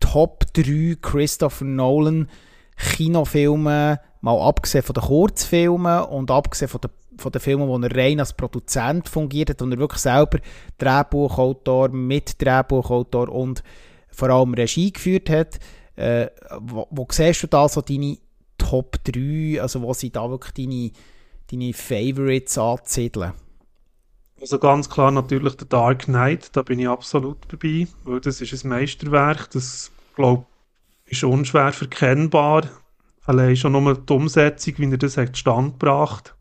[0.00, 2.28] Top 3 Christopher Nolan
[2.76, 7.96] Kinofilme mal abgesehen von den Kurzfilmen und abgesehen von den, von den Filmen, wo er
[7.96, 10.38] rein als Produzent fungiert hat und er wirklich selber
[10.78, 13.62] Drehbuchautor, mit Drehbuchautor und
[14.08, 15.58] vor allem Regie geführt hat,
[15.96, 16.28] äh,
[16.60, 18.18] wo, wo siehst du da so deine
[18.58, 20.92] Top 3, also wo sie da wirklich deine,
[21.50, 23.32] deine Favorites ansiedeln?
[24.40, 28.64] Also ganz klar natürlich der Dark Knight, da bin ich absolut dabei, weil das ist
[28.64, 30.46] ein Meisterwerk, das glaube
[31.12, 32.68] ist unschwer verkennbar
[33.24, 36.34] Allein schon nur die Umsetzung, wie er das hat stand gebracht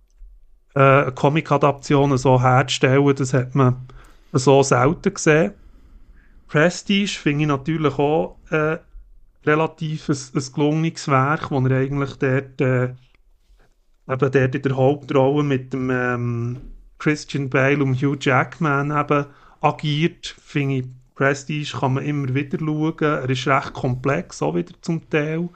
[0.73, 3.88] äh, eine Comic-Adaption so herzustellen, das hat man
[4.31, 5.53] so selten gesehen.
[6.47, 8.77] Prestige finde ich natürlich auch äh,
[9.45, 12.95] relativ ein, ein gelungenes Werk, wo er eigentlich dort, äh, eben
[14.07, 16.62] dort in der Hauptrolle mit dem ähm,
[16.99, 19.25] Christian Bale und Hugh Jackman eben
[19.62, 20.36] agiert.
[20.41, 20.86] Finde ich,
[21.21, 22.95] Prestige kann man immer wieder schauen.
[22.99, 25.49] Er ist recht komplex, auch wieder zum Teil.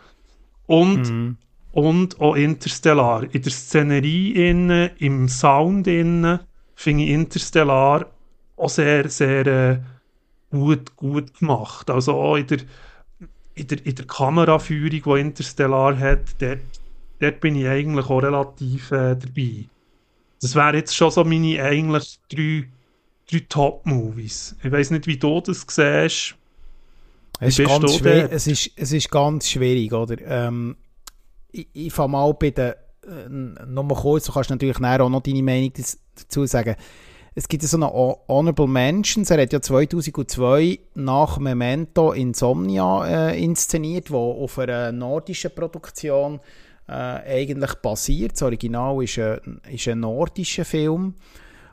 [0.67, 1.37] Und, mhm.
[1.71, 3.23] und auch Interstellar.
[3.23, 6.39] In der Szenerie, innen, im Sound, innen,
[6.75, 8.05] finde ich Interstellar
[8.57, 9.79] auch sehr, sehr äh,
[10.51, 11.89] gut, gut gemacht.
[11.89, 12.59] Also auch in der,
[13.55, 16.59] in der, in der Kameraführung, die Interstellar hat, dort,
[17.19, 19.65] dort bin ich eigentlich auch relativ äh, dabei.
[20.41, 22.67] Das wären jetzt schon so meine eigentlich drei,
[23.29, 24.55] drei Top-Movies.
[24.63, 26.35] Ich weiß nicht, wie du das siehst.
[27.39, 30.15] Es ist, ganz schwer, es, ist, es ist ganz schwierig, oder?
[30.25, 30.77] Ähm,
[31.51, 32.73] ich ich fange mal bei den,
[33.05, 35.71] äh, nochmal kurz, du kannst natürlich auch noch deine Meinung
[36.15, 36.75] dazu sagen.
[37.37, 44.09] Es gibt so eine Honorable Mentions, er hat ja 2002 nach Memento Insomnia äh, inszeniert,
[44.09, 46.39] wo auf einer nordischen Produktion
[46.87, 48.33] äh, eigentlich basiert.
[48.33, 51.15] Das Original ist ein, ist ein nordischer Film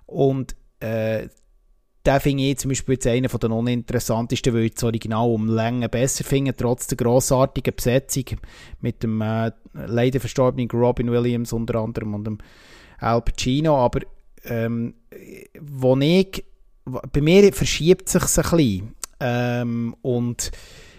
[0.07, 1.29] und äh,
[2.05, 5.89] den finde ich zum Beispiel jetzt einer der uninteressantesten, weil ich das Original um Länge
[5.89, 8.25] besser finde, trotz der grossartigen Besetzung
[8.81, 12.39] mit dem äh, leider verstorbenen Robin Williams unter anderem und dem
[12.99, 14.01] Al Pacino, aber
[14.45, 14.95] ähm,
[15.61, 16.45] wo ich,
[16.85, 18.95] bei mir verschiebt sich ein bisschen.
[19.21, 20.51] Ähm, und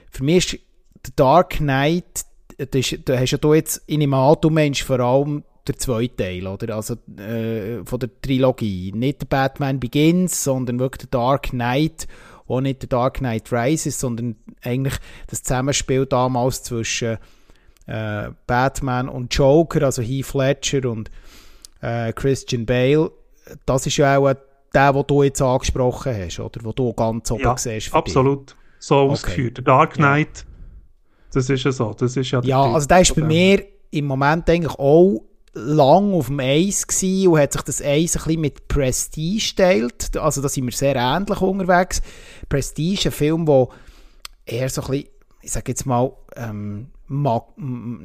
[0.10, 0.62] für mich ist
[1.06, 2.26] der Dark Knight,
[2.58, 4.50] da hast ja du jetzt in dem An, du
[4.84, 6.76] vor allem der zweite Teil, oder?
[6.76, 8.92] Also äh, von der Trilogie.
[8.94, 12.08] Nicht der Batman Begins, sondern wirklich der Dark Knight.
[12.48, 14.96] Auch nicht der Dark Knight Rises, sondern eigentlich
[15.28, 17.18] das Zusammenspiel damals zwischen
[17.86, 21.10] äh, Batman und Joker, also Heath Ledger und
[21.82, 23.12] äh, Christian Bale.
[23.66, 24.34] Das ist ja auch
[24.74, 26.60] der, den du jetzt angesprochen hast, oder?
[26.64, 27.94] Wo du ganz oben ja, siehst.
[27.94, 28.50] Absolut.
[28.50, 28.58] Dich.
[28.80, 29.12] So okay.
[29.12, 29.58] ausgeführt.
[29.58, 30.44] Der Dark Knight, ja.
[31.34, 31.94] das ist ja so.
[31.94, 35.22] Das ist ja, ja also der ist bei mir im Moment eigentlich auch
[35.54, 40.18] lang auf dem Eis gewesen und hat sich das Eis ein bisschen mit Prestige teilt.
[40.18, 42.02] Also da sind wir sehr ähnlich unterwegs.
[42.50, 43.68] Prestige, ein Film, der
[44.46, 45.10] eher so ein bisschen,
[45.42, 47.44] ich sage jetzt mal, ähm, Mag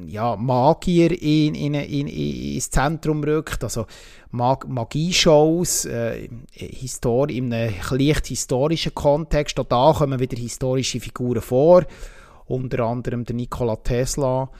[0.08, 3.86] ja, Magier in, in, in, ins Zentrum rückt, also
[4.32, 6.28] Mag Magieshows, äh,
[7.30, 9.58] in einem leicht historischen Kontext.
[9.60, 11.84] Auch da kommen wieder historische Figuren vor,
[12.46, 14.50] unter anderem der Nikola Tesla.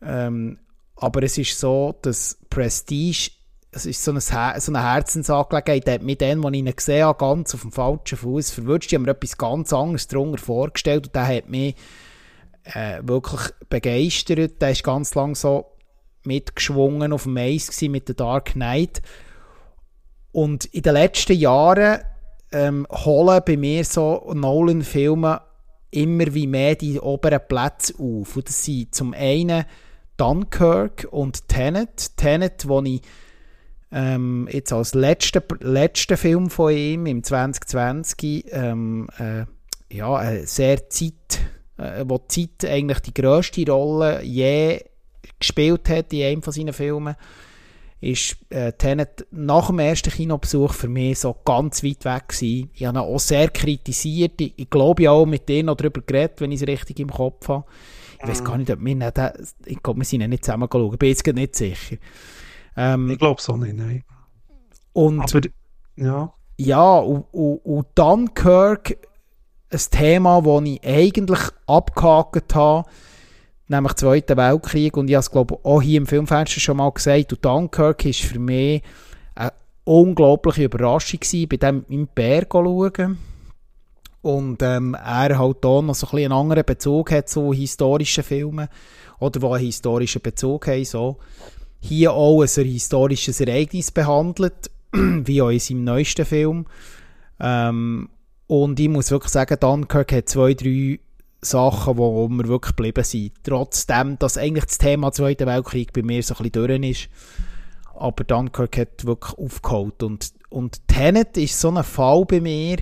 [0.00, 0.58] Ähm,
[1.00, 3.30] aber es ist so, dass Prestige,
[3.70, 7.54] es ist so eine, so eine Herzensangelegenheit, hat mich als ich ihn gesehen habe, ganz
[7.54, 8.88] auf dem falschen Fuß verwünscht.
[8.88, 11.76] Ich habe mir etwas ganz anderes darunter vorgestellt und der hat mich
[12.64, 14.60] äh, wirklich begeistert.
[14.60, 15.66] Der ist ganz lang so
[16.24, 19.02] mitgeschwungen auf dem Eis mit der Dark Knight.
[20.32, 22.00] Und in den letzten Jahren
[22.52, 25.42] ähm, holen bei mir so Nolan-Filme
[25.90, 28.36] immer wie mehr die oberen Plätze auf.
[28.36, 29.64] Und das sind zum einen
[30.18, 32.16] Dunkirk und Tenet.
[32.18, 33.00] Tenet, wo ich
[33.90, 39.46] ähm, jetzt als letzter letzte Film von ihm im 2020 ähm, äh,
[39.90, 41.40] ja, äh, sehr Zeit
[41.78, 44.84] äh, wo die Zeit eigentlich die grösste Rolle je
[45.38, 47.14] gespielt hat in einem von seinen Filmen,
[48.00, 52.70] ist äh, Tenet nach dem ersten Kinobesuch für mich so ganz weit weg gewesen.
[52.74, 54.40] Ich habe ihn auch sehr kritisiert.
[54.40, 57.10] Ich, ich glaube, ich auch mit denen noch darüber geredet, wenn ich es richtig im
[57.10, 57.64] Kopf habe.
[58.20, 59.20] Ich weiß gar nicht, ob wir nicht,
[59.66, 60.92] ich glaube, wir sind nicht zusammen geschaut.
[60.92, 61.96] Ich bin jetzt nicht sicher.
[62.76, 64.04] Ähm, ich glaube es auch nicht, nein.
[64.92, 65.48] Und, Aber,
[65.96, 66.32] ja.
[66.56, 68.96] Ja, und, und, und Dunkirk
[69.70, 72.88] ein Thema, das ich eigentlich abgehakt habe,
[73.68, 74.96] nämlich Zweiten Weltkrieg.
[74.96, 77.32] Und ich habe es, glaube auch hier im Filmfenster schon mal gesagt.
[77.32, 78.82] Und Dunkirk war für mich
[79.34, 79.52] eine
[79.84, 83.18] unglaubliche Überraschung gewesen, bei dem im Bär schauen.
[84.22, 88.68] Und ähm, er halt hier noch so ein einen anderen Bezug hat zu historischen Filmen.
[89.20, 90.84] Oder die einen historischen Bezug haben.
[90.84, 91.18] So.
[91.80, 96.66] Hier auch ein historisches Ereignis behandelt, wie auch in seinem neuesten Film.
[97.40, 98.08] Ähm,
[98.48, 100.98] und ich muss wirklich sagen, Dunkirk hat zwei, drei
[101.40, 103.32] Sachen, wo wir wirklich geblieben sind.
[103.44, 107.08] Trotzdem, dass eigentlich das Thema Zweiter Weltkrieg bei mir so ein bisschen durch ist.
[107.94, 110.02] Aber Dunkirk hat wirklich aufgeholt.
[110.02, 112.78] Und, und Tenet ist so ein Fall bei mir.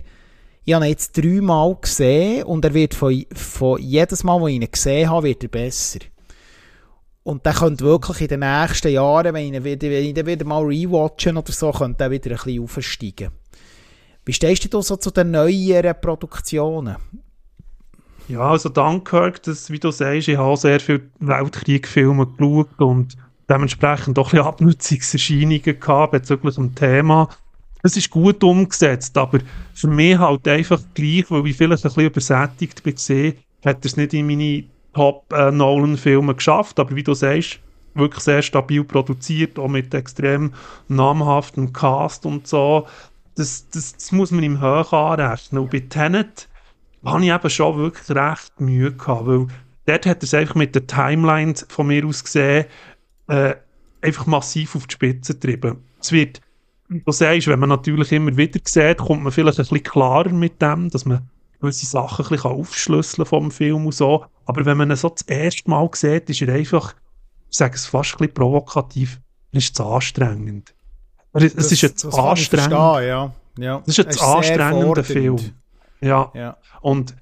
[0.68, 4.57] Ich habe ihn jetzt dreimal gesehen und er wird von, von jedes Mal, wo ich
[4.57, 6.00] ihn gesehen habe, wird er besser.
[7.22, 10.26] Und der könnte wirklich in den nächsten Jahren, wenn ich ihn wieder, wenn ich ihn
[10.26, 13.31] wieder mal rewatchen oder so, könnte er wieder ein bisschen aufsteigen.
[14.24, 16.96] Wie stehst du so zu den neueren Produktionen?
[18.26, 23.16] Ja, also Dunkirk, das, wie du sagst, ich habe sehr viele Weltkriegfilme geschaut und
[23.48, 27.29] dementsprechend auch ein bisschen Abnutzungserscheinungen gehabt bezüglich dem Thema.
[27.87, 29.38] Es ist gut umgesetzt, aber
[29.75, 32.94] für mich halt einfach gleich, weil ich vielleicht ein bisschen übersättigt bin,
[33.64, 37.61] hat er es nicht in meine Top-Nolan-Filme geschafft, aber wie du sagst,
[37.94, 40.53] wirklich sehr stabil produziert, auch mit extrem
[40.88, 42.87] namhaftem Cast und so
[43.37, 45.62] das, das, das muss man ihm hoch anrechnen.
[45.62, 46.49] Und bei Tenet
[47.05, 49.46] habe ich eben schon wirklich recht Mühe gehabt, weil
[49.85, 52.66] dort hat er es einfach mit der Timeline von mir aus gesehen,
[53.29, 53.55] äh,
[54.03, 55.85] einfach massiv auf die Spitze getrieben.
[56.01, 56.40] Es wird,
[56.88, 60.61] du sagst, wenn man natürlich immer wieder sieht, kommt man vielleicht ein bisschen klarer mit
[60.61, 61.29] dem, dass man
[61.61, 64.25] gewisse Sachen ein bisschen aufschlüsseln vom Film und so.
[64.44, 66.94] Aber wenn man ihn so das erste Mal sieht, ist er einfach,
[67.51, 69.20] ich sage es fast ein bisschen provokativ,
[69.53, 70.75] ist zu anstrengend.
[71.33, 72.70] Es das, ist jetzt anstrengend.
[72.72, 73.33] Ja.
[73.59, 73.79] Ja.
[73.81, 75.38] Das ist jetzt anstrengender Film.
[76.01, 76.31] Ja.
[76.35, 76.57] ja.
[76.81, 77.14] Und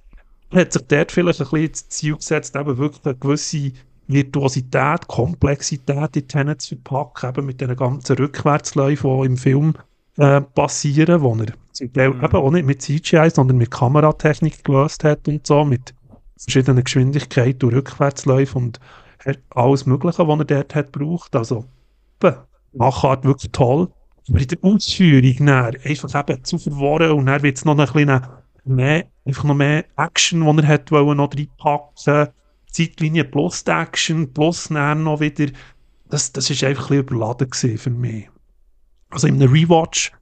[0.52, 3.72] hat sich dort vielleicht ein bisschen das Ziel gesetzt, eben wirklich eine gewisse
[4.06, 9.74] Virtuosität, Komplexität in Tenet zu verpacken, eben mit den ganzen Rückwärtsläufen, die im Film
[10.16, 12.24] äh, passieren, wo er zum Teil mhm.
[12.24, 15.94] eben auch nicht mit CGI, sondern mit Kameratechnik gelöst hat und so, mit
[16.36, 18.80] verschiedenen Geschwindigkeiten und Rückwärtsläufen und
[19.54, 21.34] alles Mögliche, was er dort hat gebraucht.
[21.34, 21.64] Also,
[22.22, 22.36] eben,
[22.74, 23.88] Machart wirklich toll.
[24.28, 27.86] Aber in der Ausführung dann, einfach eben zu verworren und dann wird es noch ein
[27.86, 28.20] bisschen
[28.64, 32.28] mehr, einfach noch mehr Action, die er hat wollen, noch reinpacken.
[32.74, 35.46] Zeitlinie plus die Action, plus dann noch wieder,
[36.08, 38.28] das, das ist einfach ein überladen für mich.
[39.10, 40.12] Also in einem Rewatch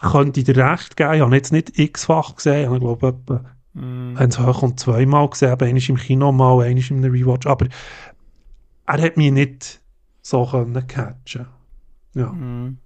[0.00, 4.16] könnte ich dir recht geben, ich habe jetzt nicht x-fach gesehen, ich glaube etwa, mm.
[4.16, 7.66] es hoch und zweimal gesehen, einmal im Kino mal, einmal in einem Rewatch, aber
[8.86, 9.80] er hat mich nicht
[10.22, 11.46] so können catchen.
[12.14, 12.30] Ja.
[12.30, 12.78] Mm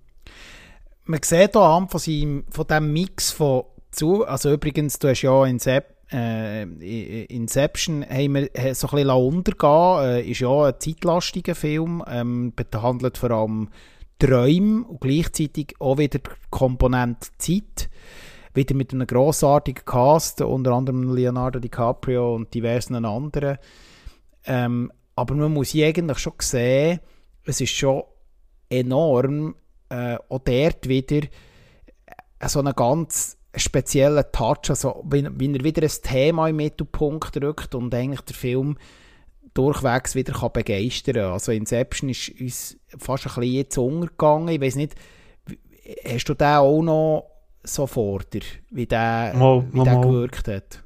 [1.04, 5.22] man sieht hier an von, seinem, von diesem Mix von zu, also übrigens, du hast
[5.22, 11.54] ja Incep äh, Inception haben wir so ein bisschen untergehen äh, ist ja ein zeitlastiger
[11.54, 13.68] Film, ähm, behandelt vor allem
[14.18, 17.90] Träume und gleichzeitig auch wieder die Komponente Zeit.
[18.54, 23.56] Wieder mit einem grossartigen Cast, unter anderem Leonardo DiCaprio und diversen anderen.
[24.44, 27.00] Ähm, aber man muss eigentlich schon sehen,
[27.44, 28.02] es ist schon
[28.68, 29.54] enorm
[29.88, 35.82] äh, auch dort wieder äh, so einen ganz speziellen Touch, also wie, wie er wieder
[35.82, 38.76] ein Thema im Mittelpunkt drückt und eigentlich der Film
[39.54, 41.32] durchwegs wieder kann begeistern kann.
[41.32, 44.48] Also Inception ist uns fast ein bisschen jetzt untergegangen.
[44.48, 44.94] Ich weiß nicht,
[46.06, 47.30] hast du den auch noch
[47.62, 50.82] so vor dir, wie der, mal, wie der gewirkt hat?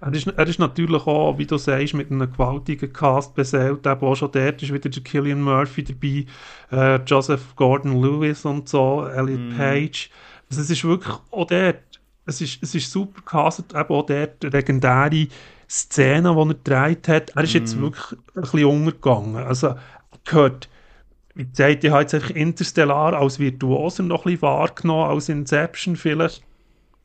[0.00, 3.86] Er ist, er ist natürlich auch, wie du sagst, mit einem gewaltigen Cast beseelt.
[3.86, 6.26] Eben auch schon dort ist wieder der Killian Murphy dabei,
[6.72, 9.56] äh, Joseph Gordon-Lewis und so, Elliot mm.
[9.56, 10.10] Page.
[10.52, 14.42] Also es ist wirklich auch dort, es ist, es ist super castet, eben auch dort
[14.44, 15.28] legendäre
[15.66, 17.30] Szenen, die er gedreht hat.
[17.30, 17.56] Er ist mm.
[17.56, 19.36] jetzt wirklich ein bisschen untergegangen.
[19.36, 19.76] Also
[20.24, 20.68] gehört,
[21.34, 26.42] wie gesagt, ich habe jetzt Interstellar als Virtuoser noch ein bisschen wahrgenommen, als Inception vielleicht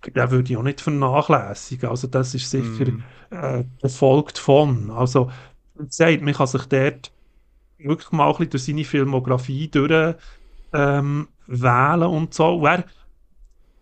[0.06, 1.90] den würde ich auch nicht vernachlässigen.
[1.90, 3.04] Also das ist sicher mm.
[3.32, 4.92] äh, gefolgt von.
[4.92, 5.32] Also
[5.76, 7.12] wie gesagt, man kann sich dort
[7.78, 10.16] wirklich mal ein bisschen durch seine Filmografie durch
[10.74, 12.62] ähm, wählen und so.
[12.62, 12.84] Wer,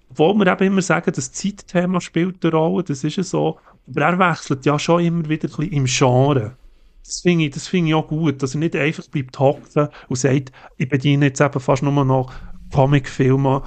[0.09, 4.01] obwohl wir eben immer sagen, das Zeitthema spielt eine Rolle, das ist ja so, aber
[4.01, 6.55] er wechselt ja schon immer wieder ein bisschen im Genre.
[7.03, 10.51] Das finde ich, find ich auch gut, dass er nicht einfach bleibt hocken und sagt,
[10.77, 12.33] ich bediene jetzt eben fast nur noch
[12.73, 13.61] Comicfilme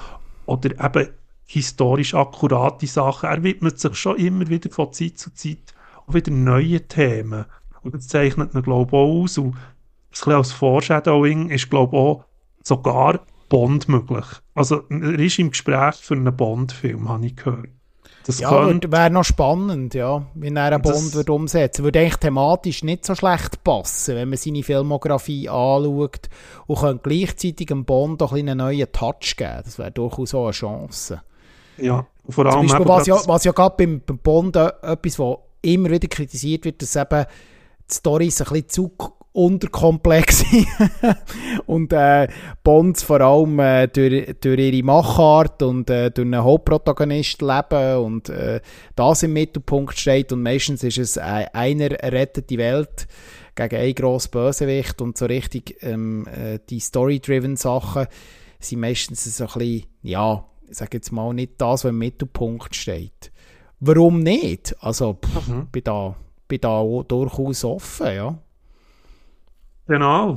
[0.46, 1.08] oder eben
[1.46, 3.28] historisch akkurate Sachen.
[3.28, 5.74] Er widmet sich schon immer wieder von Zeit zu Zeit
[6.06, 7.44] auch wieder neuen Themen.
[7.82, 9.38] Und das zeichnet ihn, glaube ich, auch aus.
[9.38, 9.58] Und ein
[10.10, 12.24] bisschen als Foreshadowing ist, glaube ich, auch
[12.62, 14.26] sogar Bond möglich.
[14.54, 17.68] Also er ist im Gespräch für einen Bond-Film, habe ich gehört.
[18.28, 21.98] Das ja, wäre noch spannend, ja, wenn er einen Bond würde umsetzen würde.
[21.98, 26.28] Würde eigentlich thematisch nicht so schlecht passen, wenn man seine Filmografie anschaut
[26.66, 29.62] und könnte gleichzeitig einem Bond auch einen neuen Touch geben.
[29.64, 31.22] Das wäre durchaus auch eine Chance.
[31.78, 35.38] Ja, vor allem Beispiel, was, ja, was ja gerade beim, beim Bond äh, etwas, was
[35.62, 37.24] immer wieder kritisiert wird, dass eben
[37.90, 38.92] die Storys ein bisschen zu
[39.38, 40.66] unterkomplex sind
[41.66, 42.26] und äh,
[42.64, 48.28] Bonds vor allem äh, durch, durch ihre Machart und äh, durch einen Hauptprotagonist leben und
[48.28, 48.60] äh,
[48.96, 53.06] das im Mittelpunkt steht und meistens ist es äh, einer rettet die Welt
[53.54, 58.06] gegen einen grossen Bösewicht und so richtig ähm, äh, die Story-driven Sachen
[58.58, 62.74] sind meistens so ein bisschen, ja, ich sage jetzt mal, nicht das, was im Mittelpunkt
[62.74, 63.30] steht.
[63.80, 64.74] Warum nicht?
[64.80, 65.68] Also, pff, mhm.
[65.70, 66.16] bin, da,
[66.48, 68.38] bin da durchaus offen, ja.
[69.88, 70.36] Genau.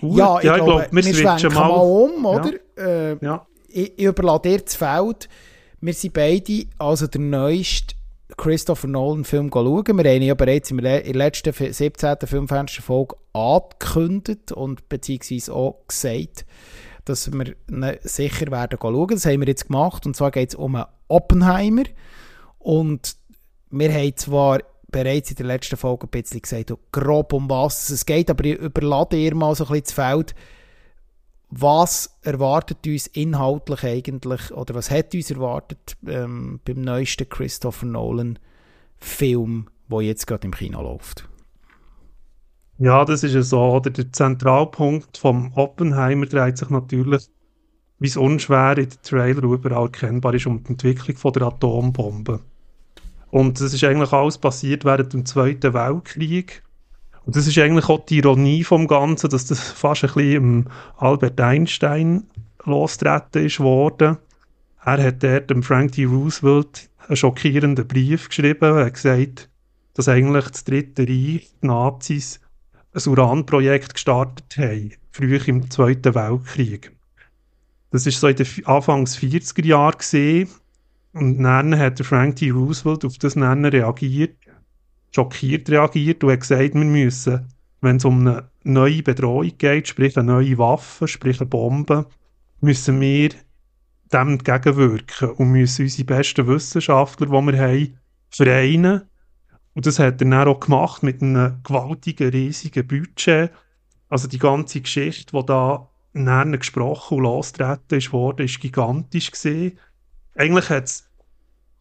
[0.00, 2.52] Gut, ja, ich, ja, glaube, ich glaub, wir, wir schwenken mal, mal um, oder?
[2.76, 2.84] Ja.
[2.84, 3.46] Äh, ja.
[3.68, 5.28] Ich, ich überlasse dir das Feld.
[5.80, 7.94] Wir sind beide, also der neueste
[8.36, 9.86] Christopher Nolan-Film schauen.
[9.86, 12.16] Wir haben ihn ja bereits in der letzten 17.
[12.24, 16.46] Filmfenster-Folge angekündigt und beziehungsweise auch gesagt,
[17.04, 17.54] dass wir
[18.02, 19.08] sicher werden schauen.
[19.08, 20.06] Das haben wir jetzt gemacht.
[20.06, 21.84] Und zwar geht es um einen Oppenheimer.
[22.58, 23.16] Und
[23.70, 28.06] wir haben zwar bereits in der letzten Folge ein bisschen gesagt, grob um was es
[28.06, 30.34] geht, aber ich überlade ihr mal so ein bisschen das Feld.
[31.50, 38.38] Was erwartet uns inhaltlich eigentlich, oder was hat uns erwartet ähm, beim neuesten Christopher Nolan
[38.98, 41.28] Film, der jetzt gerade im Kino läuft?
[42.78, 43.60] Ja, das ist ja so.
[43.60, 47.28] Oder der Zentralpunkt vom Oppenheimer dreht sich natürlich,
[47.98, 52.40] wie es unschwer in den Trailer überall erkennbar ist, um die Entwicklung von der Atombombe.
[53.30, 56.62] Und das ist eigentlich alles passiert während dem Zweiten Weltkrieg.
[57.26, 61.40] Und das ist eigentlich auch die Ironie vom Ganzen, dass das fast ein bisschen Albert
[61.40, 62.24] Einstein
[62.64, 64.16] losgetreten ist worden.
[64.84, 66.06] Er hat dort dem Frank D.
[66.06, 68.76] Roosevelt einen schockierenden Brief geschrieben.
[68.76, 69.50] Er hat gesagt,
[69.94, 72.40] dass eigentlich das Dritte Reich, die Nazis,
[72.94, 76.92] ein Uranprojekt gestartet haben, früh im Zweiten Weltkrieg.
[77.90, 79.98] Das ist so in den Anfangs 40er Jahren
[81.18, 82.50] und dann hat Frank D.
[82.50, 84.36] Roosevelt auf das Nennen reagiert,
[85.10, 87.46] schockiert reagiert und hat gesagt, wir müssen,
[87.80, 92.06] wenn es um eine neue Bedrohung geht, sprich eine neue Waffe, sprich eine Bombe,
[92.60, 93.30] müssen wir
[94.12, 97.98] dem entgegenwirken und müssen unsere besten Wissenschaftler, die wir haben,
[98.30, 99.02] vereinen
[99.78, 103.52] und das hat er dann auch gemacht mit einem gewaltigen, riesigen Budget.
[104.08, 109.78] Also die ganze Geschichte, die da dann gesprochen und losgetreten worden, ist gigantisch gesehen.
[110.34, 111.07] Eigentlich hat es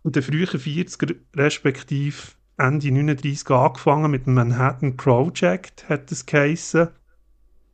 [0.07, 2.15] in den frühen 40er, respektive
[2.57, 6.89] Ende 39 angefangen mit dem Manhattan Project, hat es geheissen.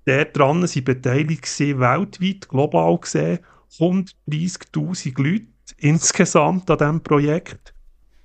[0.06, 3.40] Dort dran sind beteiligt weltweit, global gesehen,
[3.78, 5.46] 130'000 Leute
[5.78, 7.74] insgesamt an diesem Projekt.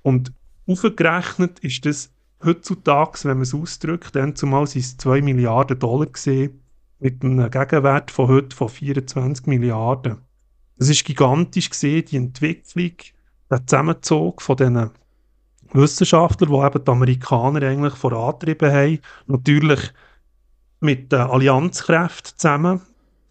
[0.01, 0.33] Und
[0.69, 2.11] Aufgerechnet ist das
[2.45, 6.61] heutzutage, wenn man es ausdrückt, dann zumal sind es 2 Milliarden Dollar gesehen,
[6.99, 10.17] mit einem Gegenwert von heute von 24 Milliarden.
[10.77, 12.91] Das ist gigantisch gesehen, die Entwicklung,
[13.49, 14.91] der Zusammenzug von diesen
[15.73, 18.99] Wissenschaftlern, die eben die Amerikaner eigentlich vorantrieben haben.
[19.27, 19.93] Natürlich
[20.79, 22.81] mit den Allianzkräften zusammen,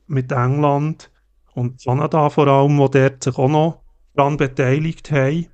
[0.06, 1.10] mit England
[1.54, 3.82] und Kanada vor allem, die dort sich auch noch
[4.14, 5.46] daran beteiligt haben.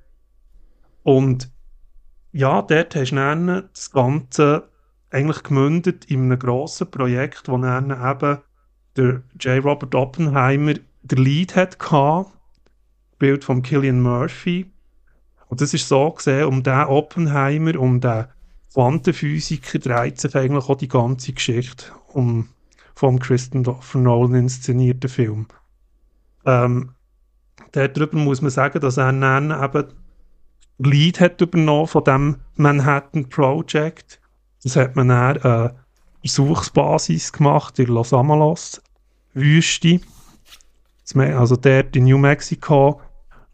[1.03, 1.51] Und
[2.31, 4.69] ja, dort hast du dann das Ganze
[5.09, 8.39] eigentlich gemündet in einem grossen Projekt, wo dann eben
[8.97, 9.63] der J.
[9.63, 12.31] Robert Oppenheimer der Lead hat gehabt,
[13.17, 14.71] Bild von Killian Murphy.
[15.47, 18.25] Und das ist so gesehen, um den Oppenheimer, um den
[18.73, 22.49] Quantenphysiker dreht sich eigentlich auch die ganze Geschichte um
[22.95, 25.47] vom Christopher Nolan inszenierten Film.
[26.45, 26.91] Ähm,
[27.71, 29.87] darüber muss man sagen, dass er dann eben
[30.77, 34.19] Lead hat übernommen von dem Manhattan Project.
[34.63, 35.75] Das hat man dann eine
[36.21, 38.81] Versuchsbasis gemacht in Los Alamos
[39.33, 39.99] Wüste.
[41.13, 43.01] Also dort in New Mexico.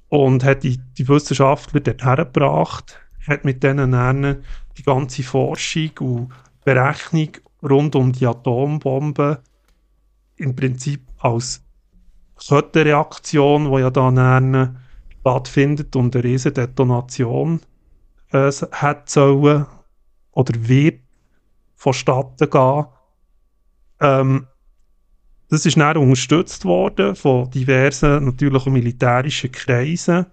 [0.09, 4.43] Und hat die, die Wissenschaftler dort hergebracht, hat mit denen dann
[4.77, 6.29] die ganze Forschung und
[6.65, 7.29] Berechnung
[7.63, 9.41] rund um die Atombombe
[10.35, 11.63] im Prinzip als
[12.45, 14.77] Kettenreaktion, die ja dann
[15.21, 17.61] stattfindet und eine riesige Detonation
[18.31, 19.65] äh, hat sollen
[20.31, 21.01] oder wird
[21.75, 22.85] vonstatten gehen.
[23.99, 24.47] Ähm,
[25.51, 30.25] das ist dann unterstützt worden von diversen, natürlich militärischen Kreisen.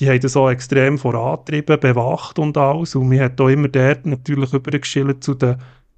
[0.00, 2.94] Die haben das auch extrem vorantrieben, bewacht und alles.
[2.94, 5.56] Und man hat auch immer dort natürlich übergeschildert zu den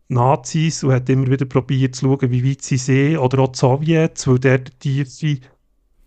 [0.08, 3.18] Nazis und hat immer wieder probiert zu schauen, wie weit sie sehen.
[3.18, 5.38] Oder auch die Sowjets, weil dort tiefe,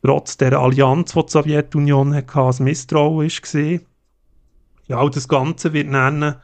[0.04, 3.86] trotz der Allianz, die die Sowjetunion hatte, als Misstrauen gesehen.
[4.88, 6.36] Ja, das Ganze wird dann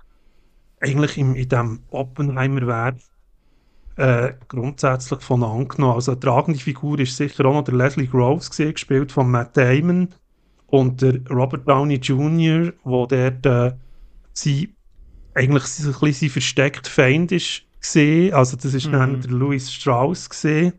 [0.79, 2.95] eigentlich im, in diesem Oppenheimer-Werk
[3.97, 5.95] äh, grundsätzlich von angenommen.
[5.95, 9.55] Also eine tragende Figur ist sicher auch noch der Leslie Groves gewesen, gespielt von Matt
[9.55, 10.09] Damon
[10.67, 13.71] und der Robert Downey Jr., wo der äh,
[14.33, 14.73] sie
[15.33, 18.33] eigentlich ein bisschen sein versteckt Feind ist gesehen.
[18.33, 18.91] Also das ist mhm.
[18.91, 20.73] dann der Louis Strauss gesehen,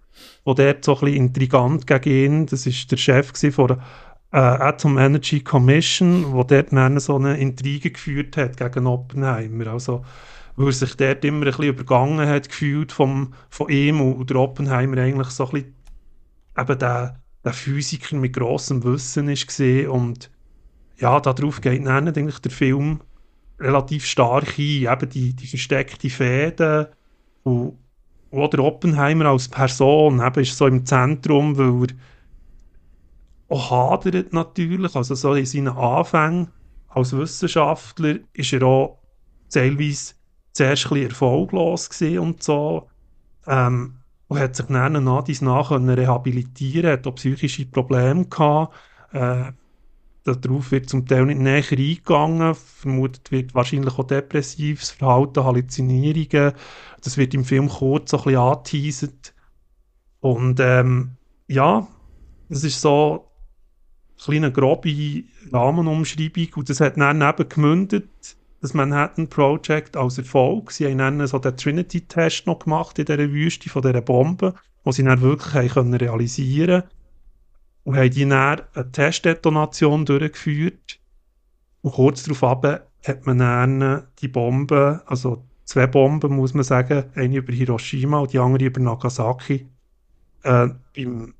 [0.44, 3.78] wo der so ein bisschen intrigant gegen ihn, das ist der Chef von der
[4.32, 9.68] äh, Atom Energy Commission, wo der dann so eine Intrige geführt hat gegen Oppenheimer.
[9.68, 10.04] Also
[10.56, 14.38] weil er sich dort immer ein bisschen übergangen hat gefühlt vom, von ihm und der
[14.38, 15.74] Oppenheimer eigentlich so ein bisschen
[16.58, 20.30] eben der, der Physiker mit grossem Wissen ist gesehen und
[20.98, 23.00] ja, darauf geht dann eigentlich der Film
[23.60, 26.86] relativ stark ein, eben die, die versteckte Fäden
[27.42, 27.78] und,
[28.32, 31.94] der Oppenheimer als Person eben ist so im Zentrum, weil er
[33.48, 36.48] auch hadert natürlich, also so in seinen Anfängen
[36.88, 38.98] als Wissenschaftler ist er auch
[39.48, 40.15] teilweise
[40.56, 42.88] zuerst ein bisschen erfolglos und so.
[43.46, 43.96] Ähm,
[44.28, 48.74] und hat sich dann nach dies nach rehabilitieren, hat auch psychische Probleme gehabt.
[49.12, 49.52] Äh,
[50.24, 52.54] darauf wird zum Teil nicht näher eingegangen.
[52.54, 56.52] Vermutet wird wahrscheinlich auch depressives Verhalten, Halluzinierungen.
[57.02, 59.12] Das wird im Film kurz so ein bisschen.
[60.20, 61.12] Und ähm,
[61.46, 61.86] ja,
[62.48, 63.28] das ist so
[64.16, 68.36] eine kleine grobe Rahmenumschreibung und das hat dann eben gemündet
[68.66, 70.72] das Manhattan Project als Erfolg.
[70.72, 74.54] Sie haben dann so den Trinity-Test noch gemacht in dieser Wüste von dieser Bombe,
[74.84, 76.82] wo sie dann wirklich können realisieren
[77.84, 80.98] und haben die dann eine Testdetonation durchgeführt.
[81.82, 82.64] Und kurz darauf
[83.06, 88.32] hat man dann die Bombe, also zwei Bomben, muss man sagen, eine über Hiroshima und
[88.32, 89.68] die andere über Nagasaki,
[90.42, 91.34] äh, beim,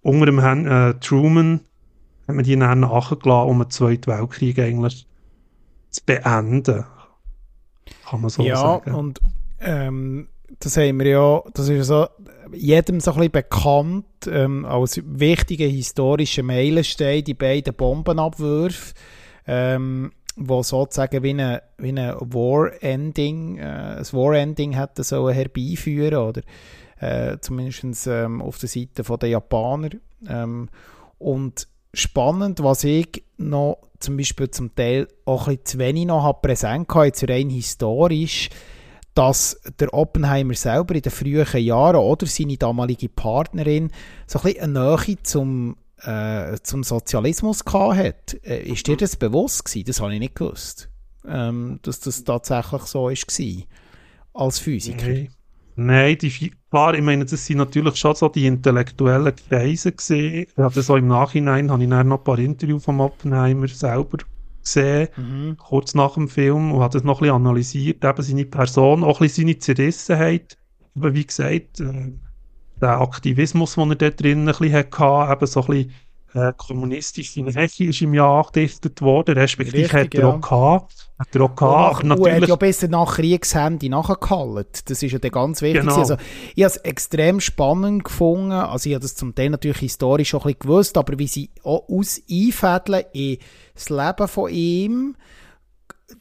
[0.00, 1.60] unter dem Herrn, äh, Truman
[2.26, 5.06] hat man die dann nachgelassen, um den Zweiten Weltkrieg eigentlich
[5.92, 6.84] zu beenden.
[8.08, 8.90] Kann man so ja, sagen.
[8.90, 9.20] Ja, und
[9.60, 10.28] ähm,
[10.58, 12.06] das haben wir ja, das ist so
[12.52, 18.94] jedem so ein bisschen bekannt ähm, als wichtiger historischer Meilenstein, die beiden Bombenabwürfe,
[19.46, 26.42] ähm, wo sozusagen wie ein wie eine War-Ending, äh, ein War-Ending hätte so herbeiführen oder
[27.00, 29.90] äh, zumindest ähm, auf der Seite der Japaner.
[30.28, 30.68] Ähm,
[31.18, 36.42] und spannend, was ich noch zum Beispiel zum Teil auch ein bisschen zu wenig noch
[36.42, 38.50] präsent gehabt, jetzt rein historisch,
[39.14, 43.90] dass der Oppenheimer selber in den frühen Jahren oder seine damalige Partnerin
[44.26, 49.66] so ein bisschen eine Nähe zum, äh, zum Sozialismus gehabt Äh, ist dir das bewusst
[49.66, 49.86] gewesen?
[49.86, 50.88] Das habe ich nicht gewusst,
[51.28, 53.62] ähm, dass das tatsächlich so war
[54.34, 55.02] als Physiker.
[55.02, 55.30] Okay.
[55.74, 60.46] Nein, die, klar, ich meine, das sind natürlich schon so die intellektuellen Kreise gesehen.
[60.50, 64.18] Ich habe so im Nachhinein, habe ich dann noch ein paar Interviews von Oppenheimer selber
[64.62, 65.56] gesehen, mhm.
[65.56, 69.20] kurz nach dem Film, und habe das noch ein bisschen analysiert, eben seine Person, auch
[69.20, 70.58] ein bisschen seine Zerrissenheit.
[70.94, 72.12] Aber wie gesagt, äh,
[72.80, 75.90] der Aktivismus, den er da drin ein bisschen hatte, eben so ein bisschen
[76.34, 80.28] äh, kommunistische Nähe ist im Jahr angedichtet worden, respektive Richtig, hat er ja.
[80.28, 81.10] auch gehabt.
[81.18, 82.48] Hat er auch gehabt, und hat natürlich...
[82.48, 84.82] ja besser nach Kriegshandy nachgehalten.
[84.86, 85.82] Das ist ja dann ganz wichtig.
[85.82, 85.96] Genau.
[85.96, 86.16] Also,
[86.54, 88.52] ich habe es extrem spannend gefunden.
[88.52, 91.50] Also, ich habe das zum Teil natürlich historisch schon ein bisschen gewusst, aber wie sie
[91.62, 93.38] auch aus einfädeln in
[93.74, 95.16] das Leben von ihm,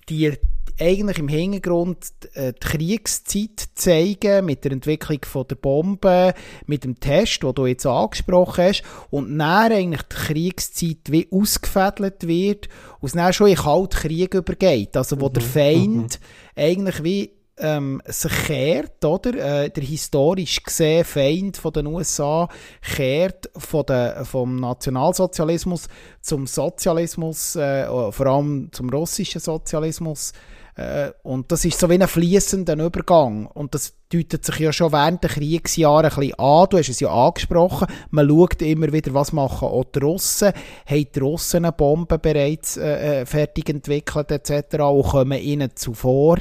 [0.10, 0.38] die
[0.82, 6.34] eigentlich im Hintergrund äh, die Kriegszeit zeigen, mit der Entwicklung von der Bombe,
[6.66, 12.28] mit dem Test, den du jetzt angesprochen hast, und dann eigentlich die Kriegszeit wie ausgefädelt
[12.28, 12.68] wird,
[13.00, 16.20] und es dann schon in Kalten Krieg übergeht, also wo der Feind
[16.56, 19.36] eigentlich wie ähm, sich kehrt, oder?
[19.36, 22.50] Äh, der historisch gesehen Feind von den USA
[22.82, 25.88] kehrt von der, vom Nationalsozialismus
[26.22, 30.34] zum Sozialismus, äh, vor allem zum russischen Sozialismus.
[30.82, 33.46] Äh, und das ist so wie ein fließender Übergang.
[33.46, 36.68] Und das deutet sich ja schon während der Kriegsjahre ein bisschen an.
[36.70, 37.88] Du hast es ja angesprochen.
[38.10, 40.54] Man schaut immer wieder, was machen auch die Russen.
[40.86, 44.80] Haben die Russen eine Bombe bereits äh, äh fertig entwickelt etc.
[44.80, 46.38] und kommen ihnen zuvor.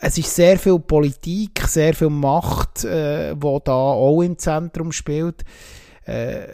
[0.00, 5.44] Es ist sehr viel Politik, sehr viel Macht, äh, wo da auch im Zentrum spielt.
[6.06, 6.46] Äh,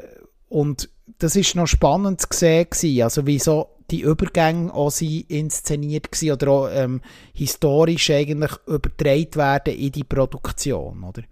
[0.49, 3.03] und das ist noch spannend zu sehen.
[3.03, 7.01] Also wieso die Übergänge auch sie inszeniert gewesen oder auch ähm,
[7.35, 11.23] historisch eigentlich übertragen werden in die Produktion, oder?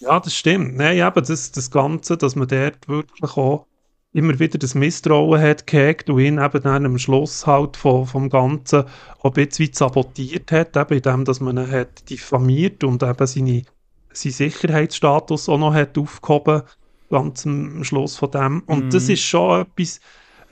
[0.00, 0.76] Ja, das stimmt.
[0.76, 3.66] Nein, eben das, das Ganze, dass man dort wirklich auch
[4.12, 8.28] immer wieder das Misstrauen hat gehegt und ihn eben dann am Schluss halt von, vom
[8.30, 8.84] Ganzen
[9.20, 13.62] auch ein bisschen sabotiert hat, eben indem, dass man ihn hat diffamiert und eben seine,
[14.12, 16.62] seinen Sicherheitsstatus auch noch hat aufgehoben,
[17.10, 18.62] ganz am Schluss von dem.
[18.66, 18.90] Und Mhm.
[18.92, 20.00] das ist schon etwas,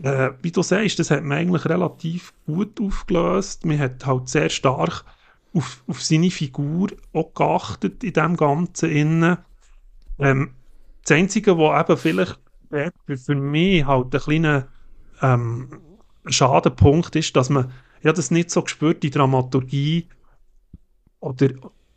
[0.03, 3.65] äh, wie du sagst, das hat man eigentlich relativ gut aufgelöst.
[3.65, 5.05] Man hat halt sehr stark
[5.53, 9.39] auf, auf seine Figur auch geachtet in dem Ganzen innen.
[10.19, 10.55] Ähm,
[11.03, 12.41] das Einzige, was eben vielleicht
[13.17, 14.69] für, mich halt ein kleiner
[15.23, 15.81] ähm,
[16.27, 17.73] Schadenpunkt ist, dass man
[18.03, 20.09] ja das nicht so gespürt, die Dramaturgie
[21.21, 21.49] oder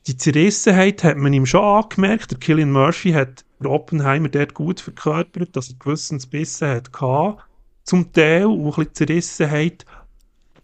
[0.05, 2.31] die Zerrissenheit hat man ihm schon angemerkt.
[2.31, 7.43] Der Killian Murphy hat Oppenheimer dort gut verkörpert, dass er gewissens Bissen hat gehabt,
[7.87, 9.85] zum Teil, und ein bisschen Zerrissenheit,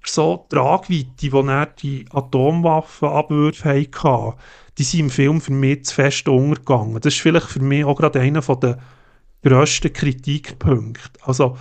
[0.06, 4.38] so die Tragweite, die er die Atomwaffenabwürfe hatten,
[4.78, 7.00] die sind im Film für mich zu fest untergegangen.
[7.00, 8.78] Das ist vielleicht für mich auch gerade einer der
[9.42, 11.20] grössten Kritikpunkte.
[11.22, 11.58] Also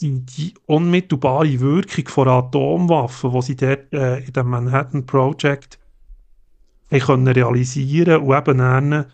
[0.00, 5.80] die, die unmittelbare Wirkung von Atomwaffen, die sie dort äh, in dem Manhattan Project
[6.90, 9.06] können realisieren und eben dann,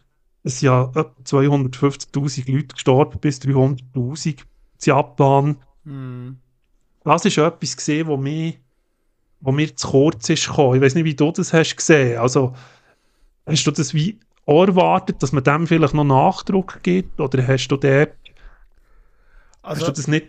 [0.42, 4.36] es sind ja etwa 250'000 Leute gestorben, bis 300'000 in
[4.82, 5.56] Japan.
[7.04, 8.54] Das ist etwas gesehen, wo mir,
[9.40, 10.76] wo mir zu kurz ist gekommen.
[10.76, 12.18] Ich weiß nicht, wie du das hast gesehen.
[12.18, 12.54] Also,
[13.46, 17.20] hast du das wie auch erwartet, dass man dem vielleicht noch Nachdruck gibt?
[17.20, 18.10] Oder hast du dort,
[19.62, 20.28] Also, hast du das nicht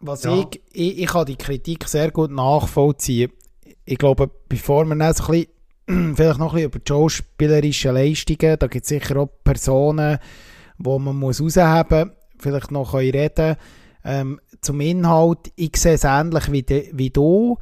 [0.00, 0.38] was Ja.
[0.38, 3.32] ich, ich, ich kann die Kritik sehr gut nachvollziehen.
[3.84, 5.46] Ich glaube, bevor wir so ein
[5.86, 10.18] bisschen, vielleicht noch ein bisschen über die schauspielerischen Leistungen, da gibt es sicher auch Personen,
[10.78, 13.56] wo man muss rausheben muss, vielleicht noch können reden
[14.04, 17.58] ähm, Zum Inhalt, ich sehe es ähnlich wie, de, wie du.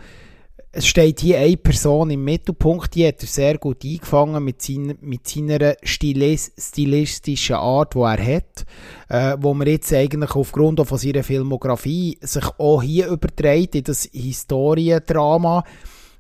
[0.75, 4.95] Es steht hier eine Person im Mittelpunkt, die hat er sehr gut eingefangen mit, seiner
[5.03, 8.65] mit seiner stilis stilistischen Art, die er hat,
[9.09, 14.09] äh, wo man jetzt eigentlich aufgrund von seiner Filmografie sich auch hier überträgt in das
[14.13, 15.63] Historiendrama.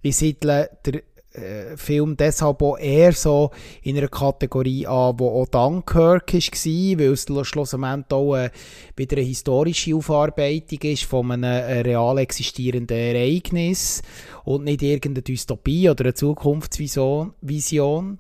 [0.03, 1.01] Ich siedle der
[1.35, 3.51] äh, Film deshalb auch eher so
[3.83, 8.51] in einer Kategorie an, wo auch Dunkirk war, weil es schlussendlich auch äh,
[8.97, 14.03] wieder eine historische Aufarbeitung ist von einem äh, real existierenden Ereignis
[14.45, 17.33] und nicht irgendeine Dystopie oder eine Zukunftsvision.
[17.41, 18.19] Vision.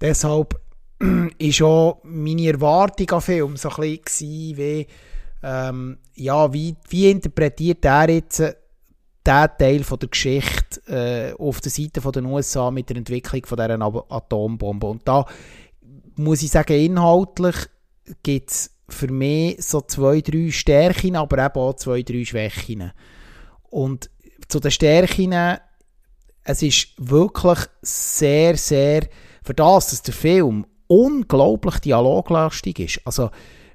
[0.00, 0.60] Deshalb
[1.38, 4.86] ist auch meine Erwartung an Film so ein bisschen wie,
[5.42, 8.61] ähm, ja, wie, wie interpretiert er jetzt
[9.26, 13.44] diesen Teil von der Geschichte äh, auf der Seite von den USA mit der Entwicklung
[13.46, 14.86] von dieser Atombombe.
[14.86, 15.26] Und da
[16.16, 17.56] muss ich sagen, inhaltlich
[18.22, 22.92] gibt es für mich so zwei, drei Stärken, aber eben auch zwei, drei Schwächen.
[23.70, 24.10] Und
[24.48, 25.58] zu den Stärken,
[26.44, 29.08] es ist wirklich sehr, sehr,
[29.42, 33.00] für das, dass der Film unglaublich dialoglastig ist.
[33.06, 33.30] Also,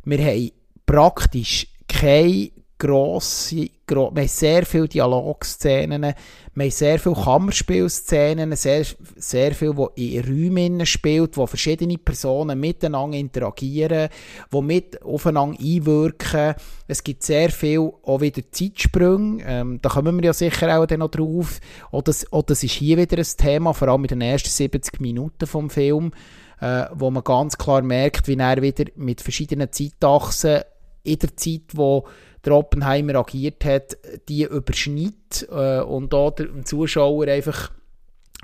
[0.05, 0.51] wir haben
[0.85, 8.85] praktisch keine grosse, gro wir haben sehr viele Dialogszenen, wir haben sehr viele Kammerspielszenen, sehr,
[9.15, 14.09] sehr viel, wo in Räumen spielt, wo verschiedene Personen miteinander interagieren,
[14.51, 16.55] wo mit aufeinander einwirken.
[16.87, 20.99] Es gibt sehr viel auch wieder Zeitsprünge, ähm, da kommen wir ja sicher auch dann
[20.99, 21.59] noch drauf.
[21.91, 25.47] Auch das, das ist hier wieder ein Thema, vor allem in den ersten 70 Minuten
[25.47, 26.11] vom Film,
[26.59, 30.61] äh, wo man ganz klar merkt, wie er wieder mit verschiedenen Zeitachsen
[31.03, 32.05] in der Zeit, wo
[32.47, 33.97] der Oppenheimer agiert hat,
[34.29, 37.71] die überschnitt äh, und da dem Zuschauer einfach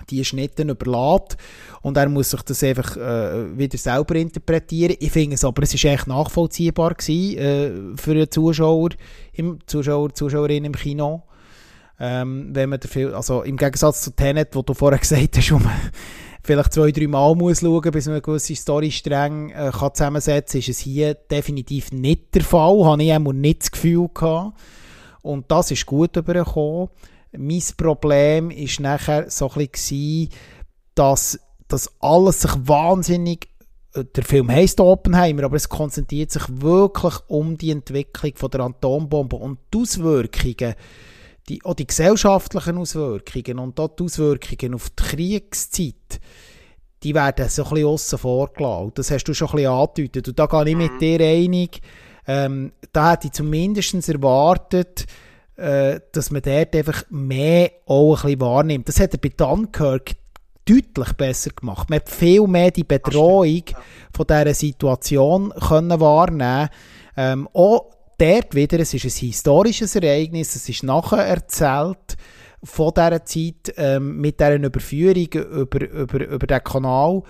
[0.09, 1.37] die Schnitte überlässt
[1.81, 4.97] und er muss sich das einfach äh, wieder selber interpretieren.
[4.99, 8.89] Ich finde es aber, es ist echt nachvollziehbar gewesen, äh, für den Zuschauer,
[9.33, 11.23] im Zuschauer, Zuschauerin im Kino.
[11.99, 15.59] Ähm, wenn man dafür, also im Gegensatz zu Tenet, wo du vorher gesagt hast, wo
[15.59, 15.71] man
[16.43, 20.69] vielleicht zwei, drei Mal muss schauen, bis man eine gewisse Storystränge äh, kann zusammensetzen, ist
[20.69, 22.85] es hier definitiv nicht der Fall.
[22.85, 24.59] Habe ich einmal nicht das Gefühl gehabt.
[25.21, 26.89] Und das ist gut übergekommen.
[27.31, 30.29] Mein Problem ist nachher so ein bisschen,
[30.93, 33.47] dass das alles sich wahnsinnig
[33.93, 38.61] äh, der Film heisst Oppenheimer, aber es konzentriert sich wirklich um die Entwicklung von der
[38.61, 40.75] Atombombe und die Auswirkungen,
[41.49, 46.19] die, auch die gesellschaftlichen Auswirkungen und auch die Auswirkungen auf die Kriegszeit,
[47.03, 48.91] die werden so ein bisschen aussen vorgelassen.
[48.95, 50.27] Das hast du schon ein bisschen angedeutet.
[50.29, 50.99] Und da gehe ich mit mhm.
[50.99, 51.81] dir einig.
[52.25, 55.05] Ähm, da hätte ich zumindest erwartet,
[55.57, 58.87] äh, dass man dort einfach mehr auch ein bisschen wahrnimmt.
[58.87, 60.13] Das hat er bei Dunkirk
[60.65, 61.89] deutlich besser gemacht.
[61.89, 63.63] Man hat viel mehr die Betreuung
[64.15, 66.69] von dieser Situation können wahrnehmen
[67.17, 72.17] ähm, Auch dort wieder, es ist ein historisches Ereignis, es ist nachher erzählt
[72.63, 77.23] von dieser Zeit ähm, mit dieser Überführung über, über, über den Kanal,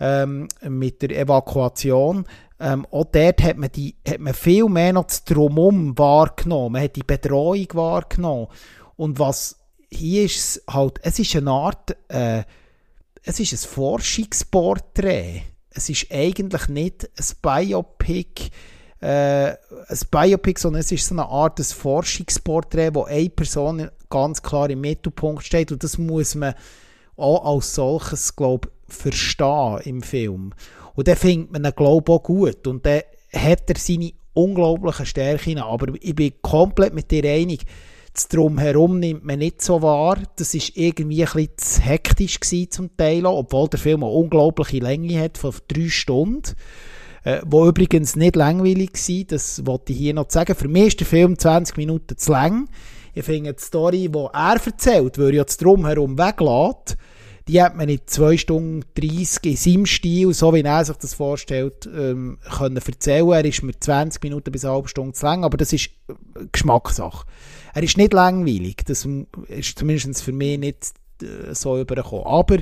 [0.00, 2.24] ähm, mit der Evakuation.
[2.60, 6.72] Ähm, auch dort hat man, die, hat man viel mehr noch das Drumum wahrgenommen.
[6.72, 8.48] Man hat die Bedrohung wahrgenommen.
[8.96, 9.58] Und was
[9.90, 12.42] hier ist, halt, es ist eine Art, äh,
[13.22, 15.42] es ist ein Forschungsporträt.
[15.70, 18.50] Es ist eigentlich nicht ein Biopic,
[19.00, 24.42] äh, ein Biopic, sondern es ist so eine Art des Forschungsporträt, wo eine Person ganz
[24.42, 26.54] klar im Mittelpunkt steht und das muss man
[27.16, 30.54] auch als solches, glaube verstehen im Film.
[30.94, 35.58] Und dann findet man ihn, glaube auch gut und dann hat er seine unglaublichen Stärken,
[35.58, 37.66] aber ich bin komplett mit dir einig,
[38.18, 40.18] das Drumherum nimmt man nicht so wahr.
[40.34, 44.78] Das ist irgendwie ein bisschen zu hektisch gewesen zum Teil, obwohl der Film eine unglaubliche
[44.78, 46.42] Länge hat von drei Stunden.
[47.28, 50.54] Äh, wo übrigens nicht langweilig war, das wollte ich hier noch sagen.
[50.54, 52.70] Für mich ist der Film 20 Minuten zu lang.
[53.12, 56.96] Ich finde die Story, die er erzählt, wo er das Drumherum weglässt,
[57.46, 61.12] die hat man in 2 Stunden 30 in seinem Stil, so wie er sich das
[61.12, 63.28] vorstellt, ähm, können erzählen.
[63.28, 66.46] Er ist mir 20 Minuten bis eine halbe Stunde zu lang, aber das ist äh,
[66.50, 67.26] Geschmackssache.
[67.74, 69.06] Er ist nicht langweilig, das
[69.48, 72.24] ist zumindest für mich nicht äh, so übergekommen.
[72.24, 72.56] Aber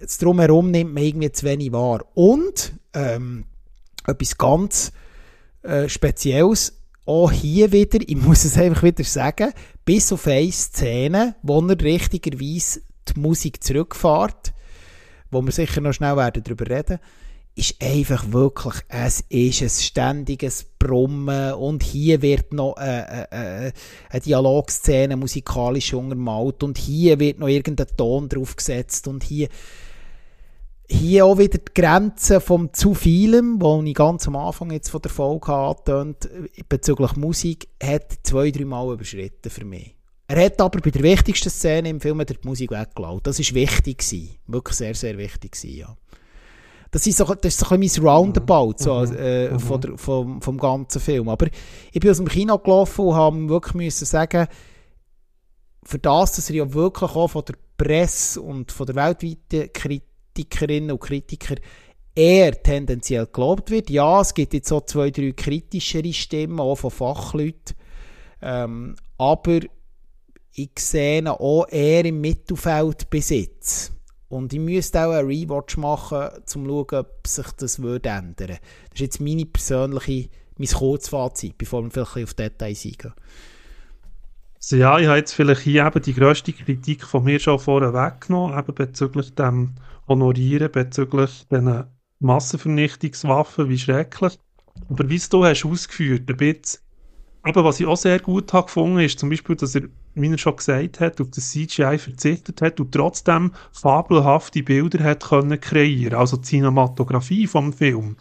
[0.00, 2.04] das Drumherum nimmt man irgendwie zu wenig wahr.
[2.14, 3.44] Und ähm,
[4.06, 4.92] etwas ganz
[5.62, 6.74] äh, Spezielles,
[7.04, 9.52] auch hier wieder, ich muss es einfach wieder sagen,
[9.84, 14.52] bis auf eine Szene, wo er richtigerweise die Musik zurückfährt,
[15.30, 16.98] wo wir sicher noch schnell werden darüber reden
[17.56, 23.72] ist einfach wirklich, es ist ein ständiges Brummen und hier wird noch eine, eine,
[24.10, 29.48] eine Dialogszene musikalisch untermalt und hier wird noch irgendein Ton draufgesetzt und hier
[30.88, 35.02] hier auch wieder die Grenze vom zu vielem, wo ich ganz am Anfang jetzt von
[35.02, 36.28] der Folge angetönt
[36.68, 39.96] bezüglich Musik, hat zwei, drei Mal überschritten für mich.
[40.28, 43.20] Er hat aber bei der wichtigsten Szene im Film die Musik weggelassen.
[43.22, 43.98] Das war wichtig.
[43.98, 44.36] Gewesen.
[44.46, 45.52] Wirklich sehr, sehr wichtig.
[45.52, 45.96] Gewesen, ja.
[46.90, 49.16] Das ist so, das ist so ein bisschen mein Roundabout so, mhm.
[49.16, 49.60] äh, mhm.
[49.60, 51.28] Von der, vom, vom ganzen Film.
[51.28, 51.46] Aber
[51.92, 54.48] ich bin aus dem Kino gelaufen und habe wirklich müssen sagen,
[55.84, 59.72] für das, dass er ja wirklich auch von der Presse und von der weltweiten
[60.44, 61.56] Kritikerinnen und Kritiker
[62.14, 63.90] eher tendenziell gelobt wird.
[63.90, 67.76] Ja, es gibt jetzt so zwei, drei kritischere Stimmen, auch von Fachleuten.
[68.42, 69.60] Ähm, aber
[70.52, 73.92] ich sehe ihn auch eher im Mittelfeld besitzt.
[74.28, 78.34] Und ich müsste auch einen Rewatch machen, um zu schauen, ob sich das würde ändern
[78.38, 78.58] würde.
[78.90, 83.12] Das ist jetzt meine persönliche, mein Kurzfazit, bevor wir vielleicht auf Details eingehen.
[84.56, 87.92] Also ja, ich habe jetzt vielleicht hier eben die grösste Kritik von mir schon vorher
[87.92, 89.74] weggenommen, eben bezüglich dem
[90.08, 91.84] Honorieren, bezüglich diesen
[92.20, 94.38] Massenvernichtungswaffen, wie schrecklich.
[94.88, 96.80] Aber wie du hast ausgeführt, ein bisschen
[97.46, 99.82] aber was ich auch sehr gut habe gefunden, ist zum Beispiel, dass er,
[100.14, 105.22] wie er schon gesagt hat, auf das CGI verzichtet hat und trotzdem fabelhafte Bilder hat
[105.22, 106.18] können kreieren.
[106.18, 108.16] Also die Cinematografie vom Film.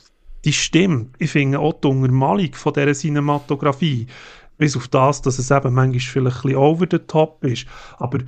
[0.46, 1.16] Die stimmt.
[1.18, 4.06] Ich finde auch die Untermalung von dieser Cinematografie,
[4.60, 7.66] bis auf das, dass es eben manchmal vielleicht ein bisschen over the top ist.
[7.98, 8.20] Aber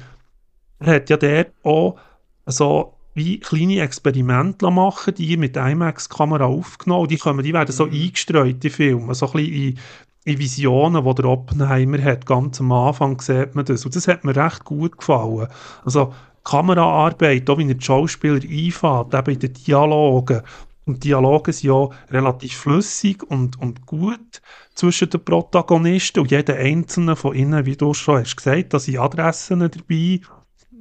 [0.80, 2.00] er hat ja dort auch
[2.48, 7.94] so wie kleine Experimente machen, die mit IMAX-Kamera aufgenommen, die, kommen, die werden so mhm.
[7.94, 9.80] eingestreut, die Filme, so ein bisschen in
[10.28, 13.86] in Visionen, die der Oppenheimer hat, ganz am Anfang sieht man das.
[13.86, 15.48] Und das hat mir recht gut gefallen.
[15.86, 16.14] Also
[16.44, 20.42] Kameraarbeit, auch wie er die Schauspieler einfährt, eben in den Dialogen,
[20.84, 24.42] Und Dialoge sind ja relativ flüssig und, und gut
[24.74, 29.00] zwischen den Protagonisten und jeder einzelne von ihnen, wie du schon hast gesagt, da sind
[29.00, 30.22] Adressen dabei.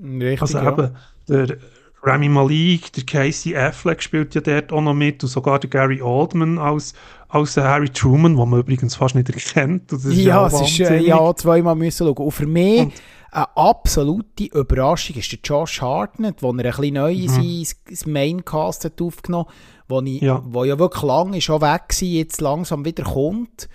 [0.02, 0.72] Richtig, also ja.
[0.72, 0.96] eben,
[1.28, 1.58] der
[2.02, 6.00] Rami Malik, der Casey Affleck spielt ja dort auch noch mit und sogar der Gary
[6.00, 6.94] Oldman als,
[7.28, 9.90] als Harry Truman, den man übrigens fast nicht erkennt.
[9.92, 12.16] Das ist ja, auch es ist äh, ja zweimal müssen schauen.
[12.26, 12.92] Und für mich Und-
[13.32, 17.28] eine absolute Überraschung ist der Josh Hartnett, wo er ein bisschen neu in Mhm.
[17.28, 19.46] sein sein Maincast hat aufgenommen
[19.88, 20.42] wo, ich, Ja.
[20.44, 23.68] wo ja wirklich lange schon weg war, jetzt langsam wieder kommt.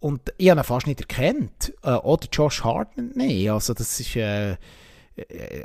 [0.00, 1.72] Und ich habe ihn fast nicht erkannt.
[1.82, 3.50] Äh, oder Josh Hartnett nicht.
[3.50, 4.16] Also das ist...
[4.16, 4.56] Äh,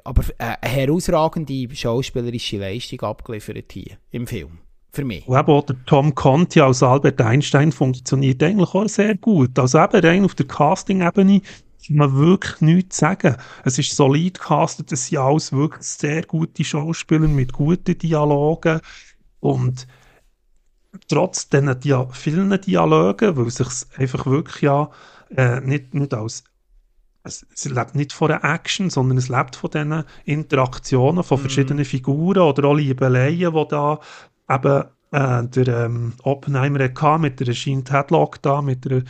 [0.04, 4.60] aber äh, eine herausragende schauspielerische Leistung abgeliefert hier im Film.
[4.92, 5.28] Für mich.
[5.28, 9.58] Und eben auch der Tom Conti als Albert Einstein funktioniert eigentlich auch sehr gut.
[9.60, 11.42] Also eben rein auf der Casting-Ebene
[11.90, 13.36] man wirklich nichts sagen.
[13.64, 18.82] Es ist solid castet, es sind alles wirklich sehr gute Schauspieler mit guten Dialogen
[19.40, 19.88] und
[21.08, 24.90] trotz diesen Dia vielen Dialogen, weil es sich einfach wirklich ja
[25.36, 26.44] äh, nicht, nicht als
[27.24, 31.86] es, es lebt nicht von der Action, sondern es lebt von diesen Interaktionen von verschiedenen
[31.86, 34.00] Figuren oder auch Liebeleien, die da
[34.50, 39.04] eben äh, der ähm, Oppenheimer hatte mit der Jean Tadlock da, mit der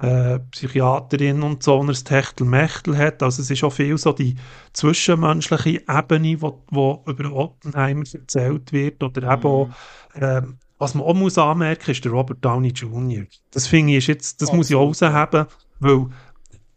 [0.00, 3.22] äh, Psychiaterin und so, und er das Techtelmechtel hat.
[3.22, 4.36] Also es ist auch viel so die
[4.72, 9.70] zwischenmenschliche Ebene, wo, wo über Oppenheimer erzählt wird oder eben auch,
[10.14, 13.24] ähm, was man auch muss anmerken, ist der Robert Downey Jr.
[13.50, 15.46] Das finde ich ist jetzt, das muss ich auch rausheben,
[15.80, 16.06] weil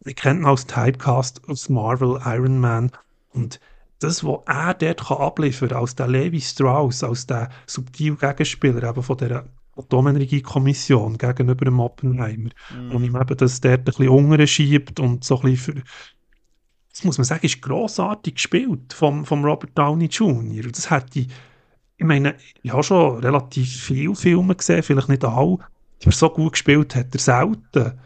[0.03, 2.91] wir kennen ihn als Typecast aus Marvel, Iron Man
[3.33, 3.59] und
[3.99, 8.89] das, was er dort kann abliefern kann, als der Levi Strauss, als der subtil Gegenspieler
[8.89, 9.45] eben von dieser
[9.77, 12.49] Atomenergiekommission gegenüber dem Oppenheimer,
[12.91, 15.83] und ihm eben das dort ein bisschen unterschiebt und so ein bisschen für,
[16.91, 20.69] das muss man sagen, ist grossartig gespielt vom, vom Robert Downey Jr.
[20.71, 21.27] Das hätte ich,
[21.97, 25.59] ich meine, ich habe schon relativ viele Filme gesehen, vielleicht nicht alle,
[26.01, 27.99] aber so gut gespielt hat er selten.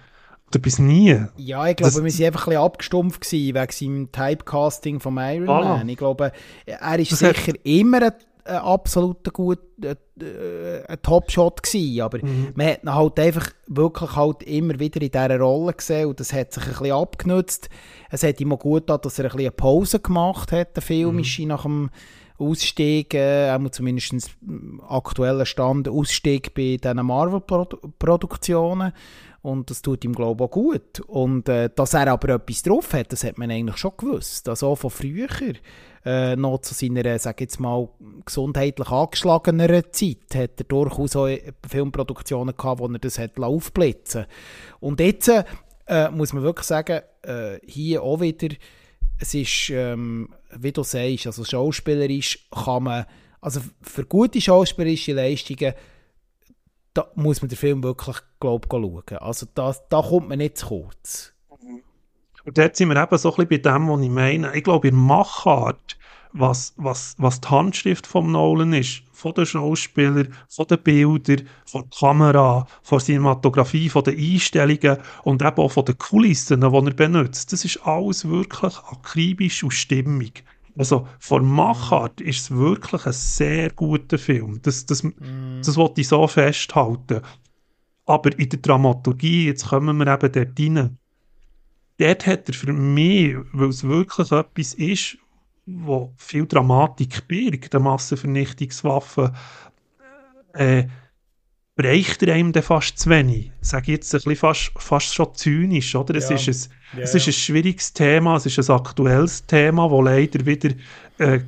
[0.50, 1.20] Oder bis nie.
[1.38, 5.18] Ja, ich glaube, Das- wir sind einfach ein bisschen abgestumpft gewesen wegen seinem Typecasting vom
[5.18, 5.78] Iron Voilà.
[5.78, 5.90] Man.
[5.90, 6.32] Ich glaube,
[6.66, 8.12] er ist Das hat- sicher immer ein,
[8.46, 12.50] ein absoluter gut, äh, äh, ein Top-Shot gewesen, aber Mhm.
[12.56, 16.32] man hat ihn halt einfach wirklich halt immer wieder in dieser Rolle gesehen und das
[16.32, 17.70] hat sich ein bisschen abgenutzt.
[18.12, 20.84] Es hat ihm auch gut getan, dass er ein bisschen eine Pause gemacht hat, der
[20.84, 21.48] filmische, Mhm.
[21.48, 21.90] nach dem
[22.38, 24.14] Ausstieg, äh, zumindest
[24.46, 28.94] im aktuellen Stand, Ausstieg bei diesen Marvel-Produktionen.
[29.46, 31.00] Und das tut ihm, glaube ich, auch gut.
[31.02, 34.50] Und äh, dass er aber etwas drauf hat, das hat man eigentlich schon gewusst.
[34.50, 35.28] Also auch von früher,
[36.04, 37.88] äh, noch zu seiner, sag jetzt mal,
[38.26, 41.30] gesundheitlich angeschlageneren Zeit, hat er durchaus auch
[41.70, 44.26] Filmproduktionen gehabt, wo er das hat aufblitzen
[44.80, 48.56] Und jetzt äh, muss man wirklich sagen, äh, hier auch wieder,
[49.20, 53.06] es ist, ähm, wie du sagst, also schauspielerisch kann man,
[53.42, 55.76] also für gute schauspielerische Leistungen,
[56.96, 59.18] da muss man den Film wirklich, glaube schauen.
[59.20, 61.34] Also da, da kommt man nicht zu kurz.
[62.46, 64.56] Und dort sind wir eben so ein bisschen bei dem, was ich meine.
[64.56, 65.98] Ich glaube, in Machart,
[66.32, 71.82] was, was, was die Handschrift von Nolan ist, von den Schauspielern, von den Bildern, von
[71.82, 76.68] der Kamera, von der Cinematografie, von den Einstellungen und eben auch von den Kulissen, die
[76.68, 80.44] er benutzt, das ist alles wirklich akribisch und stimmig.
[80.78, 84.60] Also von Machart ist es wirklich ein sehr guter Film.
[84.62, 85.04] Das, das,
[85.66, 87.22] das wollte ich so festhalten.
[88.06, 90.98] Aber in der Dramaturgie, jetzt kommen wir eben dort rein,
[91.98, 95.18] dort hat er für mich, weil es wirklich etwas ist,
[95.66, 99.34] wo viel Dramatik birgt, eine Massenvernichtungswaffe,
[100.54, 100.86] äh,
[101.78, 103.52] reicht er einem dann fast zu wenig.
[103.62, 106.16] Ich sage jetzt ein bisschen fast, fast schon zynisch, oder?
[106.16, 106.36] Es, Ja.
[106.36, 107.30] ist ein, Ja, es ist ja.
[107.32, 110.70] ein schwieriges Thema, es ist ein aktuelles Thema, das leider wieder
[111.18, 111.40] äh,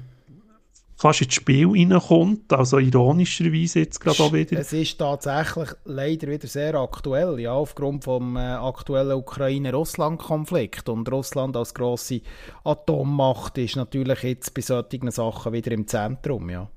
[0.97, 4.59] fast ins Spiel reinkommt, also ironischerweise jetzt gerade auch wieder.
[4.59, 10.89] Es ist tatsächlich leider wieder sehr aktuell, ja, aufgrund vom äh, aktuellen Ukraine-Russland-Konflikt.
[10.89, 12.21] Und Russland als grosse
[12.65, 16.69] Atommacht ist natürlich jetzt bei solchen Sachen wieder im Zentrum, ja.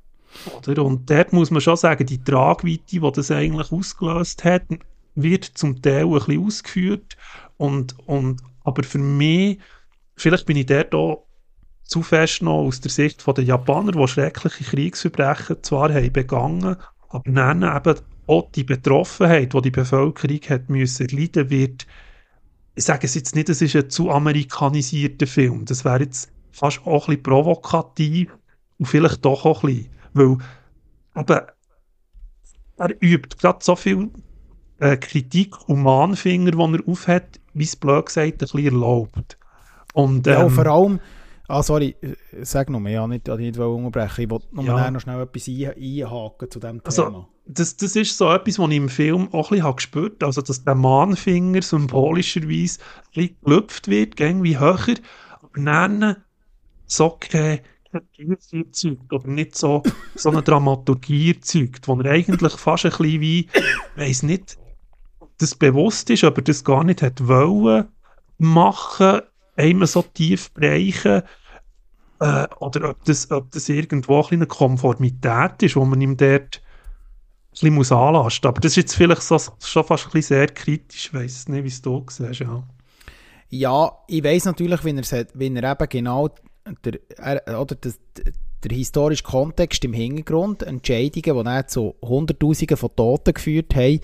[0.56, 0.84] Oder?
[0.84, 4.62] Und dort muss man schon sagen, die Tragweite, die das eigentlich ausgelöst hat,
[5.14, 7.16] wird zum Teil ein bisschen ausgeführt.
[7.56, 9.58] Und, und, aber für mich,
[10.16, 11.26] vielleicht bin ich dort auch
[11.84, 16.76] zu fest noch aus der Sicht der Japaner, die schreckliche Kriegsverbrechen zwar haben begangen,
[17.08, 21.86] aber dann eben auch die Betroffenheit, die die Bevölkerung hat müssen erleiden, wird,
[22.76, 25.64] ich sage es jetzt nicht, es ist ein zu amerikanisierter Film.
[25.64, 28.30] Das wäre jetzt fast auch ein bisschen provokativ
[28.78, 29.99] und vielleicht doch auch ein bisschen.
[30.12, 30.38] Weil
[31.16, 31.40] eben,
[32.76, 34.10] er übt gerade so viel
[34.78, 39.38] äh, Kritik und Mahnfinger, die er aufhat, wie es blöd gesagt, ein bisschen erlaubt.
[39.92, 41.00] Und, Ja, ähm, und vor allem,
[41.50, 44.22] Ah, sorry, äh, sag noch mehr, ja, nicht, nicht unterbrechen.
[44.22, 44.88] Ich wollte noch, ja.
[44.88, 47.16] noch schnell etwas ein, einhaken zu diesem also, Thema.
[47.16, 50.26] Also, das, das ist so etwas, was ich im Film auch ein bisschen gespürt habe,
[50.26, 52.78] also dass der Mahnfinger symbolischerweise
[53.16, 54.94] ein gelüpft wird, irgendwie höher,
[55.42, 56.16] aber dann
[56.86, 57.18] so
[57.92, 59.82] kein erzeugt oder nicht so,
[60.14, 63.48] so eine Dramaturgie erzeugt, wo er eigentlich fast ein bisschen wie,
[63.96, 64.58] weiss nicht,
[65.38, 67.88] das bewusst ist, aber das gar nicht hat wollen
[68.38, 69.20] machen,
[69.56, 71.22] einmal so tief bereichen,
[72.20, 76.60] äh, oder ob das, ob das irgendwo ein eine Konformität ist, wo man ihm dort
[76.60, 78.48] ein bisschen muss anlasten.
[78.48, 81.64] Aber das ist jetzt vielleicht so, schon fast ein bisschen sehr kritisch, ich weiss nicht,
[81.64, 82.62] wie es du siehst, ja.
[83.48, 86.28] Ja, ich weiss natürlich, wie er, wie er eben genau
[86.84, 87.98] der, er, oder das,
[88.64, 94.00] der historische Kontext im Hintergrund, Entscheidungen, die dann zu Hunderttausenden von Toten geführt haben.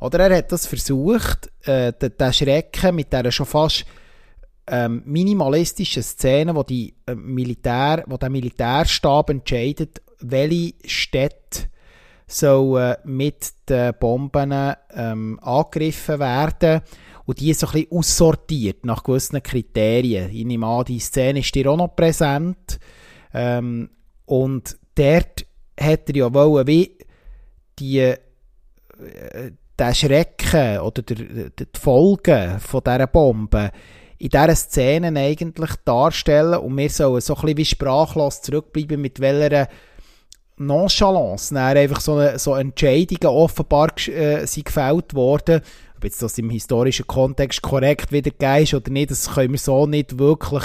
[0.00, 3.84] Oder er hat das versucht, äh, den, den Schrecken mit dieser schon fast
[4.66, 11.68] ähm, minimalistischen Szene, wo, die, äh, Militär, wo der Militärstab entscheidet, welche Städte
[12.26, 16.82] sollen mit den Bomben ähm, angegriffen werden
[17.30, 20.30] und die so ein bisschen aussortiert nach gewissen Kriterien.
[20.30, 22.80] Ich nehme an, die Szene ist dir auch noch präsent.
[23.32, 23.88] Ähm,
[24.26, 25.46] und dort
[25.78, 26.98] hat er ja wollen, wie
[27.78, 28.16] die, äh,
[29.78, 33.70] den Schrecken oder der, die Folgen von dieser Bombe
[34.18, 39.20] in dieser Szene eigentlich darstellen und wir sollen so ein bisschen wie sprachlos zurückbleiben, mit
[39.20, 39.68] welcher
[40.56, 45.62] Nonchalance einfach so, eine, so Entscheidungen offenbar äh, sind gefällt worden
[46.00, 49.86] ob jetzt das im historischen Kontext korrekt wiedergegeben ist oder nicht, das können wir so
[49.86, 50.64] nicht wirklich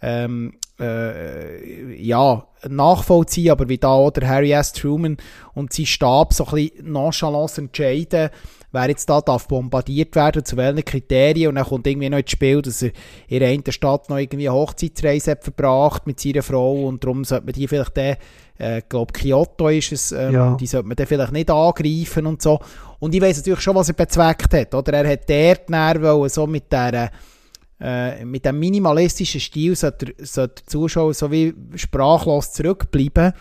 [0.00, 4.72] ähm, äh, ja, nachvollziehen, aber wie da auch der Harry S.
[4.72, 5.18] Truman
[5.52, 8.30] und sein Stab so ein bisschen nonchalant entscheiden,
[8.72, 12.30] wer jetzt da darf bombardiert werden, zu welchen Kriterien und dann kommt irgendwie noch ins
[12.30, 12.92] Spiel, dass er
[13.28, 17.44] in einer Stadt noch irgendwie eine Hochzeitsreise hat verbracht mit seiner Frau und darum sollte
[17.44, 18.16] man die vielleicht dann
[18.60, 20.56] äh, glaube Kyoto ist es, ähm, ja.
[20.56, 22.60] die sollte man dann vielleicht nicht angreifen und so.
[22.98, 24.92] Und ich weiß natürlich schon, was er bezweckt hat, oder?
[24.92, 27.10] Er hat dort dann so mit der
[27.80, 33.32] äh, mit dem minimalistischen Stil sollte, sollte der Zuschauer so wie sprachlos zurückbleiben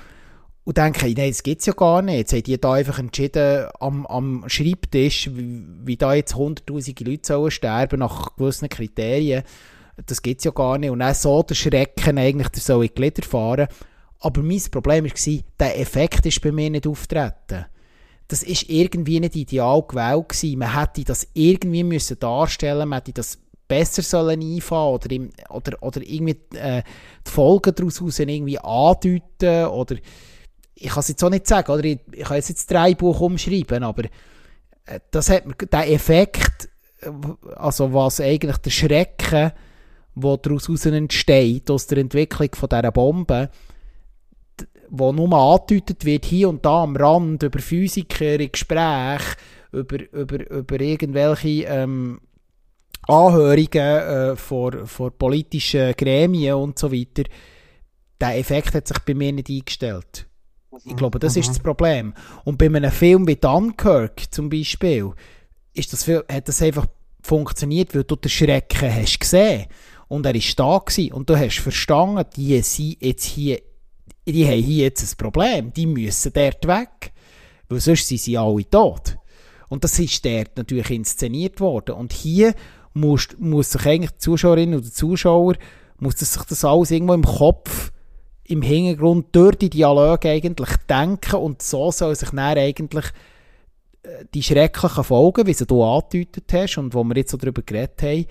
[0.63, 2.17] und denken, nein, das gibt es ja gar nicht.
[2.17, 7.27] Jetzt haben die da einfach entschieden am, am Schreibtisch, wie, wie da jetzt hunderttausende Leute
[7.27, 9.43] sollen sterben nach gewissen Kriterien.
[10.05, 10.91] Das gibt es ja gar nicht.
[10.91, 13.67] Und dann so der Schrecken eigentlich, der soll in die Glieder fahren.
[14.19, 17.65] Aber mein Problem war, der Effekt ist bei mir nicht auftreten.
[18.27, 20.59] Das ist irgendwie nicht ideal gewählt gewesen.
[20.59, 25.81] Man hätte das irgendwie müssen darstellen, man hätte das besser sollen einfahren oder, im, oder,
[25.81, 26.83] oder irgendwie äh,
[27.25, 29.95] die Folgen daraus irgendwie andeuten oder
[30.81, 33.19] ich kann es jetzt auch nicht sagen, oder ich, ich kann jetzt, jetzt drei Buch
[33.19, 34.05] umschreiben, aber
[34.85, 36.69] äh, das hat der Effekt,
[37.01, 37.11] äh,
[37.55, 39.51] also was eigentlich der Schrecken,
[40.15, 43.49] der daraus entsteht, aus der Entwicklung von dieser Bombe,
[44.89, 49.21] wo nur angedeutet wird, hier und da am Rand, über Physiker in Gespräch,
[49.71, 52.19] über, über, über irgendwelche ähm,
[53.07, 57.23] Anhörungen äh, vor, vor politischen Gremien und so weiter,
[58.19, 60.27] der Effekt hat sich bei mir nicht eingestellt.
[60.85, 61.41] Ich glaube, das mhm.
[61.41, 62.13] ist das Problem.
[62.45, 65.11] Und bei einem Film wie Dunkirk zum Beispiel,
[65.73, 66.87] ist das, hat das einfach
[67.21, 69.67] funktioniert, weil du den Schrecken hast gesehen
[70.07, 73.61] und er ist da gewesen und du hast verstanden, die sind jetzt hier
[74.31, 77.11] die haben hier jetzt ein Problem, die müssen dort weg,
[77.67, 79.17] weil sonst sind sie alle tot.
[79.69, 81.95] Und das ist dort natürlich inszeniert worden.
[81.95, 82.53] Und hier
[82.93, 85.55] muss, muss sich eigentlich die Zuschauerin oder Zuschauer,
[85.99, 87.91] muss sich das alles irgendwo im Kopf,
[88.45, 93.05] im Hintergrund durch die Dialoge eigentlich denken und so soll sich dann eigentlich
[94.01, 97.61] äh, die schrecklichen Folgen, wie sie du angedeutet hast und wo wir jetzt so darüber
[97.61, 98.25] geredet haben,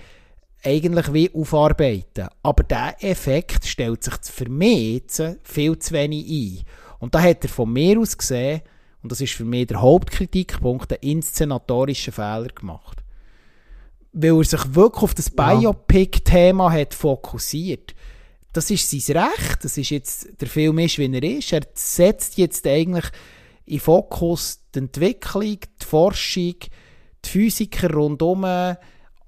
[0.63, 2.27] eigentlich wie aufarbeiten.
[2.43, 6.65] Aber der Effekt stellt sich für mich jetzt viel zu wenig ein.
[6.99, 8.61] Und da hat er von mir aus gesehen,
[9.01, 13.01] und das ist für mich der Hauptkritikpunkt, einen inszenatorischen Fehler gemacht.
[14.11, 17.95] Weil er sich wirklich auf das Biopic-Thema hat fokussiert.
[18.51, 21.53] Das ist sein Recht, das ist jetzt, der Film ist, wie er ist.
[21.53, 23.05] Er setzt jetzt eigentlich
[23.65, 26.55] in Fokus die Entwicklung, die Forschung,
[27.23, 28.75] die Physiker rundherum,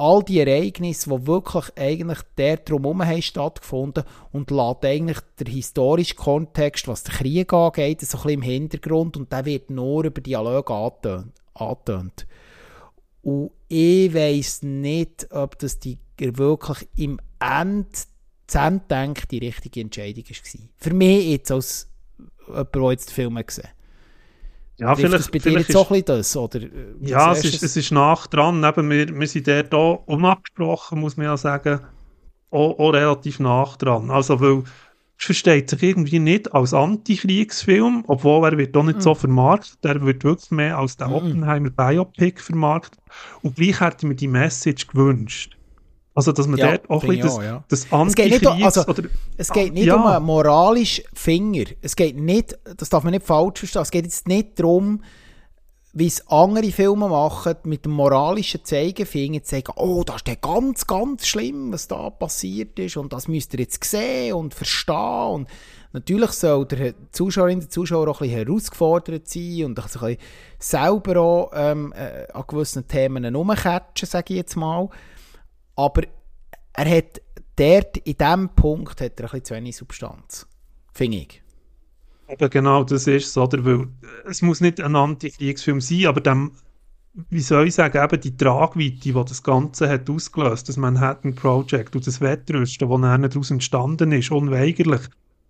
[0.02, 6.16] all die Ereignisse, die wirklich eigentlich der drumherum haben stattgefunden und lässt eigentlich der historische
[6.16, 10.20] Kontext, was den Krieg angeht, so ein bisschen im Hintergrund und der wird nur über
[10.20, 12.26] Dialog angetönt.
[13.22, 18.08] Und ich weiss nicht, ob das die wirklich im End
[18.90, 20.62] denkt die richtige Entscheidung war.
[20.78, 21.92] Für mich jetzt als
[22.48, 23.70] jemand, der jetzt den Film gesehen.
[24.82, 26.60] Ja, vielleicht, das bei dir jetzt auch ein das, oder?
[26.60, 26.70] Äh,
[27.02, 28.64] ja, es ist, es ist nach dran.
[28.64, 31.82] Eben, wir, wir sind dort auch unabgesprochen, muss man ja sagen,
[32.50, 34.10] auch, auch relativ nach dran.
[34.10, 34.64] Also, weil
[35.20, 39.02] es versteht sich irgendwie nicht als Antikriegsfilm, obwohl er wird auch nicht mm.
[39.02, 41.14] so vermarktet, er wird wirklich mehr als der mm.
[41.14, 43.00] Oppenheimer Biopic vermarktet
[43.44, 45.58] und gleich hätte mir die Message gewünscht.
[46.14, 47.64] Also, dass man ja, dort auch ein bisschen das, ja.
[47.70, 48.46] das Antikriegs...
[48.46, 49.04] Also, oder,
[49.38, 49.96] es geht nicht ja.
[49.96, 51.66] um einen moralischen Finger.
[51.82, 55.02] Es geht nicht, das darf man nicht falsch verstehen, es geht jetzt nicht darum,
[55.94, 60.36] wie es andere Filme machen, mit dem moralischen Zeigefinger zu sagen, oh, das ist ja
[60.36, 65.32] ganz, ganz schlimm, was da passiert ist und das müsst ihr jetzt sehen und verstehen
[65.32, 65.50] und
[65.92, 70.18] natürlich soll der Zuschauerin, der Zuschauer auch ein bisschen herausgefordert sein und ein bisschen
[70.60, 74.88] selber auch ähm, äh, an gewissen Themen herumcatchen, sage ich jetzt mal,
[75.76, 76.04] aber
[76.74, 77.22] er hat
[77.56, 80.48] dort, in diesem Punkt, hat er ein bisschen zu wenig Substanz,
[80.94, 81.42] finde ich.
[82.28, 83.64] Eben genau, das ist es, oder?
[83.66, 83.88] Weil
[84.26, 86.52] es muss nicht ein Antikriegsfilm sein, aber dem,
[87.30, 91.96] wie soll ich sagen, eben die Tragweite, die das Ganze hat ausgelöst, das Manhattan Project
[91.96, 95.02] und das Wettrüsten, das dann daraus entstanden ist, unweigerlich,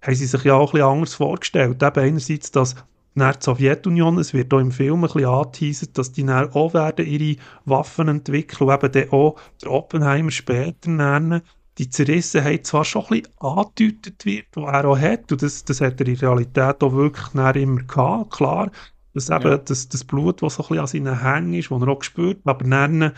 [0.02, 1.84] haben sie sich ja auch ein bisschen anders vorgestellt.
[1.84, 2.76] Eben einerseits, dass
[3.14, 6.74] nach der Sowjetunion, es wird auch im Film ein bisschen angeteasert, dass die dann auch
[6.74, 11.42] werden ihre Waffen entwickeln und eben dann auch der Oppenheimer später nennen
[11.78, 15.82] die Zerrissenheit zwar schon ein bisschen angedeutet wird, die er auch hat, und das, das
[15.82, 18.72] hat er in Realität auch wirklich immer gehabt, klar,
[19.14, 19.58] dass eben ja.
[19.58, 22.40] das, das Blut, das so ein bisschen an seinen Hängen ist, das er auch spürt,
[22.46, 23.14] aber dann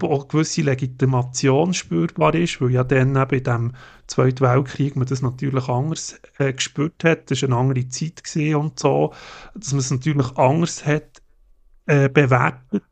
[0.00, 3.72] auch eine gewisse Legitimation spürbar ist, weil ja dann eben in dem
[4.06, 8.22] Zweiten Weltkrieg man das natürlich anders äh, gespürt hat, das war eine andere Zeit
[8.54, 9.12] und so,
[9.54, 11.22] dass man es natürlich anders hat
[11.86, 12.84] äh, bewertet,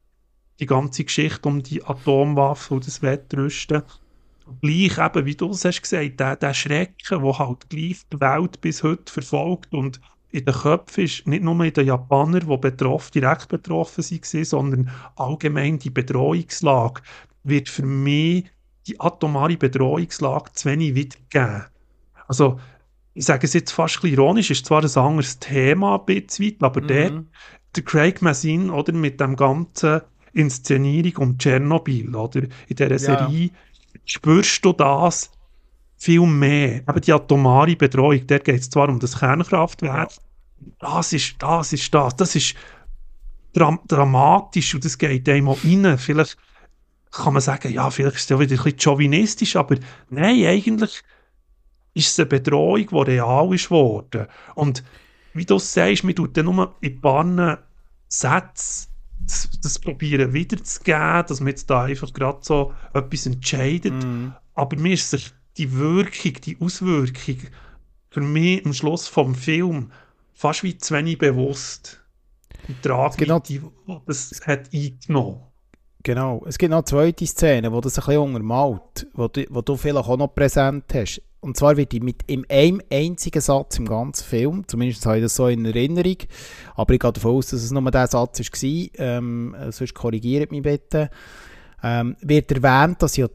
[0.58, 3.82] die ganze Geschichte um die Atomwaffe und das Wettrüsten.
[4.60, 8.60] Gleich eben, wie du es hast gesagt, der, der Schrecken, der halt gleich die Welt
[8.60, 10.00] bis heute verfolgt und
[10.32, 14.90] in den Köpfen ist nicht nur in den Japanern, die betroffen, direkt betroffen waren, sondern
[15.16, 17.02] allgemein die Bedrohungslage,
[17.42, 18.44] wird für mich
[18.86, 21.64] die atomare Bedrohungslage zu wenig wiedergegeben.
[22.28, 22.60] Also,
[23.14, 26.80] ich sage es jetzt fast ironisch, ist zwar ein anderes Thema ein bisschen weit, aber
[26.80, 26.86] mhm.
[26.86, 27.24] der,
[27.76, 30.02] der Craig Mazin, oder, mit dem ganzen
[30.32, 32.98] Inszenierung um Tschernobyl, oder, in dieser ja.
[32.98, 33.50] Serie,
[34.04, 35.32] spürst du das
[36.00, 36.76] viel mehr.
[36.88, 40.10] Eben die atomare Bedrohung, der geht es zwar um das Kernkraftwerk,
[40.78, 42.54] das ist das, ist das, das ist
[43.52, 45.98] dram dramatisch und das geht einem auch rein.
[45.98, 46.38] Vielleicht
[47.10, 49.76] kann man sagen, ja, vielleicht ist es ja wieder ein bisschen chauvinistisch, aber
[50.08, 51.02] nein, eigentlich
[51.92, 54.26] ist es eine Bedrohung, die real ist worden.
[54.54, 54.82] Und
[55.34, 57.58] wie du sagst, man tut dann nur in ein paar
[58.08, 58.88] Sätzen
[59.22, 63.92] das, das probieren wiederzugeben, dass man jetzt da einfach gerade so etwas entscheidet.
[63.92, 64.32] Mm.
[64.54, 67.36] Aber mir ist sich die Wirkung, die Auswirkung
[68.08, 69.92] für mich am Schluss vom Film
[70.32, 72.00] fast wie zu wenig bewusst.
[72.66, 73.40] Die Tragweite, genau.
[73.40, 73.60] die
[74.06, 75.40] das hat eingenommen.
[76.02, 76.42] Genau.
[76.46, 79.76] Es gibt noch eine zweite Szene, wo das ein bisschen untermalt, wo du, wo du
[79.76, 81.20] vielleicht auch noch präsent hast.
[81.40, 85.22] Und zwar wird die mit in einem einzigen Satz im ganzen Film, zumindest habe ich
[85.22, 86.16] das so in Erinnerung,
[86.74, 90.62] aber ich gehe davon aus, dass es nur der Satz war, ähm, sonst korrigiert mich
[90.62, 91.10] bitte,
[91.82, 93.26] ähm, wird erwähnt, dass ja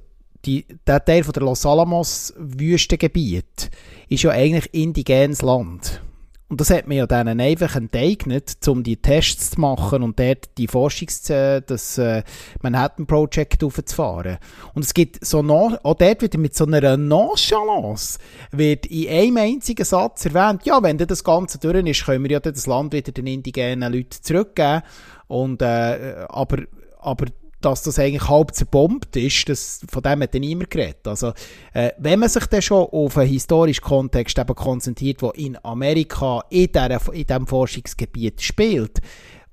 [0.46, 3.72] die, der Teil von der Los Alamos Wüstengebiet
[4.10, 6.02] ist ja eigentlich indigenes Land.
[6.48, 10.56] Und das hat man ja dann einfach enteignet, um die Tests zu machen und dort
[10.60, 12.22] die Forschungs-, äh, das äh,
[12.62, 14.38] Manhattan Project aufzufahren.
[14.76, 18.20] Und es gibt so auch dort wird mit so einer Nonchalance,
[18.52, 22.40] wird in einem einzigen Satz erwähnt, ja, wenn das Ganze durch ist, können wir ja
[22.40, 24.84] das Land wieder den indigenen Leuten zurückgeben.
[25.28, 26.60] Und, äh, aber,
[27.00, 27.26] aber
[27.66, 31.08] dass das eigentlich halb zerbombt ist, das, von dem hat dann niemand geredet.
[31.08, 31.34] Also,
[31.74, 36.44] äh, wenn man sich dann schon auf einen historischen Kontext eben konzentriert, der in Amerika,
[36.50, 39.02] in, der, in diesem Forschungsgebiet spielt,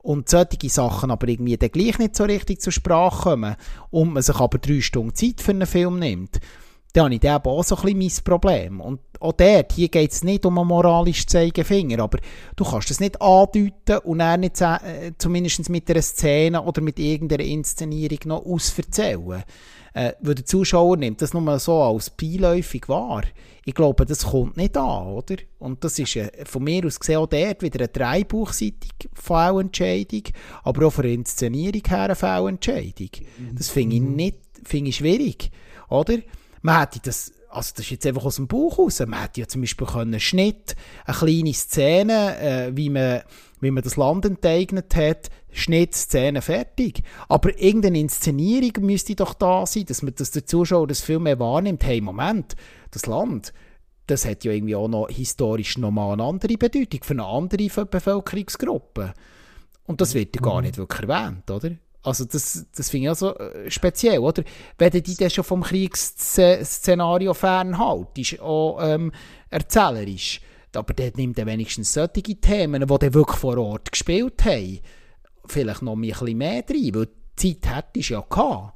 [0.02, 3.56] und solche Sachen aber irgendwie dann gleich nicht so richtig zur Sprache kommen
[3.90, 6.40] und man sich aber drei Stunden Zeit für einen Film nimmt,
[6.92, 8.80] dann habe ich eben auch so ein bisschen mein Problem.
[8.80, 12.18] Und auch dort, hier geht es nicht um einen moralischen Zeigefinger, aber
[12.56, 16.98] du kannst das nicht andeuten und dann nicht äh, zumindest mit einer Szene oder mit
[16.98, 19.42] irgendeiner Inszenierung noch ausverzählen.
[19.94, 23.24] Äh, weil der Zuschauer nimmt das nur so als beiläufig wahr.
[23.64, 25.36] Ich glaube, das kommt nicht an, oder?
[25.58, 30.24] Und das ist äh, von mir aus gesehen auch dort wieder eine dreibuchseitige Fehlentscheidung,
[30.62, 33.10] aber auch von der Inszenierung her eine Fehlentscheidung.
[33.54, 34.16] Das finde ich mhm.
[34.16, 35.50] nicht, finde ich schwierig,
[35.88, 36.18] oder?
[36.62, 39.48] Man hätte das, also das ist jetzt einfach aus dem Buch raus, man hätte ja
[39.48, 43.22] zum Beispiel können Schnitt, eine kleine Szene, äh, wie man
[43.62, 47.02] wie man das Land enteignet hat, Schnitt, Szene, fertig.
[47.28, 51.38] Aber irgendeine Inszenierung müsste doch da sein, dass, man, dass der Zuschauer das viel mehr
[51.38, 51.84] wahrnimmt.
[51.84, 52.56] Hey, Moment,
[52.90, 53.52] das Land,
[54.08, 59.14] das hat ja irgendwie auch noch historisch nochmal eine andere Bedeutung für eine andere Bevölkerungsgruppe.
[59.84, 60.62] Und das wird ja gar mhm.
[60.62, 61.70] nicht wirklich erwähnt, oder?
[62.02, 63.34] Also das, das finde ich also
[63.68, 64.42] speziell, oder?
[64.76, 69.12] Wenn du dich dann schon vom Kriegsszenario fernhaltest, auch ähm,
[69.50, 70.40] erzählerisch,
[70.74, 74.80] aber dort nimmt er wenigstens solche Themen, die dann wirklich vor Ort gespielt haben,
[75.46, 77.08] vielleicht noch ein bisschen mehr rein, weil
[77.40, 78.74] die Zeit hättest du ja gehabt.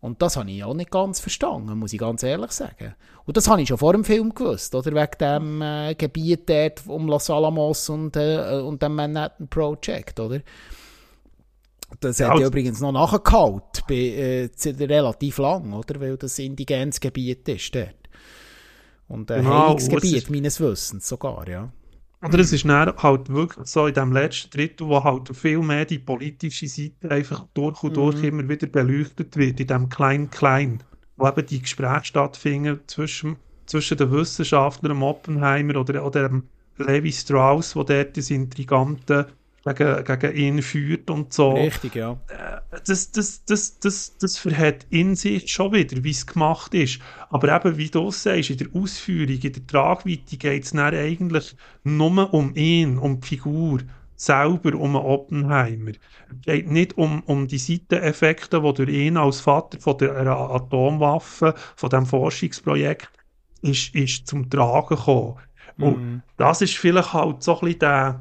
[0.00, 2.94] Und das habe ich auch nicht ganz verstanden, muss ich ganz ehrlich sagen.
[3.26, 4.92] Und das habe ich schon vor dem Film gewusst, oder?
[4.92, 10.40] Wegen dem äh, Gebiet dort um Los Alamos und, äh, und dem Manhattan Project, oder?
[11.98, 16.00] Das hat ja übrigens noch nachgeholt, bei, äh, relativ lang, oder?
[16.00, 17.96] Weil das indigenes Gebiet ist dort.
[19.08, 21.72] Und ein genau, Heilungsgebiet meines Wissens sogar, ja.
[22.22, 25.86] Oder es ist dann halt wirklich so in dem letzten Drittel, wo halt viel mehr
[25.86, 28.24] die politische Seite einfach durch und durch mhm.
[28.24, 30.82] immer wieder beleuchtet wird, in dem Klein-Klein,
[31.16, 36.42] wo eben die Gespräche stattfinden zwischen, zwischen den Wissenschaftlern, Oppenheimer oder, oder
[36.76, 39.28] Levi Strauss, wo dort das intrigante
[39.64, 41.52] gegen, gegen ihn führt und so.
[41.52, 42.12] Richtig, ja.
[42.28, 47.00] Äh, das, das, das, das, das verhält in sich schon wieder, wie es gemacht ist.
[47.30, 51.56] Aber eben, wie du sagst, in der Ausführung, in der Tragweite geht es dann eigentlich
[51.84, 53.80] nur um ihn, um die Figur
[54.16, 55.92] selber, um einen Oppenheimer.
[56.30, 61.54] Es geht nicht um, um die Seiteneffekte, die durch ihn als Vater von der Atomwaffe,
[61.76, 63.10] von dem Forschungsprojekt,
[63.62, 65.36] ist, ist zum Tragen gekommen.
[65.78, 66.22] Und mhm.
[66.36, 68.20] das ist vielleicht halt so ein bisschen der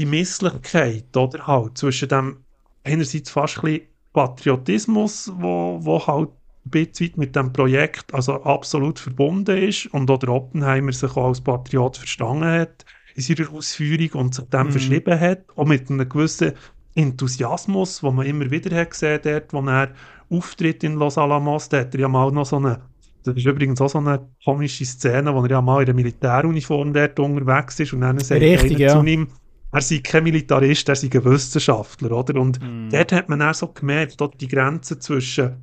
[0.00, 2.38] die Misslichkeit, oder halt, zwischen dem
[2.84, 6.30] einerseits fast ein bisschen Patriotismus, wo, wo halt
[6.64, 11.28] ein bisschen mit dem Projekt also absolut verbunden ist und auch der Oppenheimer sich auch
[11.28, 14.72] als Patriot verstanden hat in seiner Ausführung und sich dem mhm.
[14.72, 16.52] verschrieben hat, auch mit einem gewissen
[16.94, 19.92] Enthusiasmus, wo man immer wieder hat gesehen dort, wo er
[20.30, 22.80] auftritt in Los Alamos, da hat er ja mal noch so eine
[23.22, 26.94] das ist übrigens auch so eine komische Szene, wo er ja mal in der Militäruniform
[26.94, 28.98] dort unterwegs ist und dann sagt Richtig, einer ja.
[28.98, 29.28] zu ihm,
[29.72, 32.40] er sei kein Militarist, er sei ein Wissenschaftler, oder?
[32.40, 32.90] Und mm.
[32.90, 35.56] dort hat man auch so gemerkt, dort die Grenze zwischen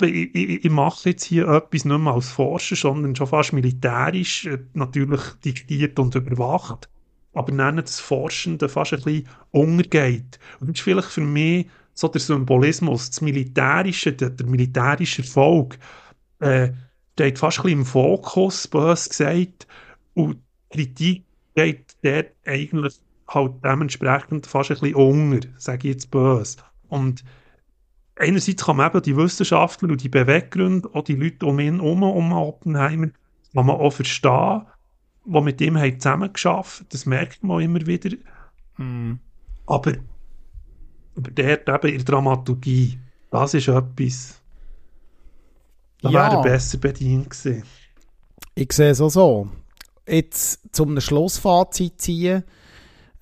[0.00, 4.46] ich, ich, ich, mache jetzt hier etwas nicht mehr als Forscher, sondern schon fast militärisch,
[4.46, 6.88] äh, natürlich diktiert und überwacht,
[7.34, 10.38] aber nennen das Forschende fast ein bisschen untergeht.
[10.60, 15.78] Und das ist vielleicht für mich so der Symbolismus, das Militärische, der, der militärische Erfolg,
[16.38, 16.70] äh,
[17.12, 19.66] steht fast ein bisschen im Fokus, bös gesagt,
[20.14, 20.38] und
[20.70, 21.24] Kritik
[21.54, 26.58] geht dort eigentlich halt dementsprechend fast ein bisschen unter, sage ich jetzt böse.
[26.88, 27.24] Und
[28.16, 32.02] einerseits kann man eben die Wissenschaftler und die Beweggründe, auch die Leute um ihn herum,
[32.02, 33.08] um Oppenheimer,
[33.54, 34.62] kann man auch verstehen,
[35.24, 38.16] die mit ihm haben zusammengearbeitet das merkt man immer wieder.
[38.76, 39.14] Mm.
[39.66, 39.92] Aber,
[41.16, 42.98] aber dort eben in der Dramaturgie,
[43.30, 44.42] das ist etwas,
[46.02, 46.24] da ja.
[46.24, 47.62] wäre er besser bedient gewesen.
[48.54, 49.48] Ich sehe es auch so
[50.12, 52.44] jetzt zum Schlussfazit ziehen.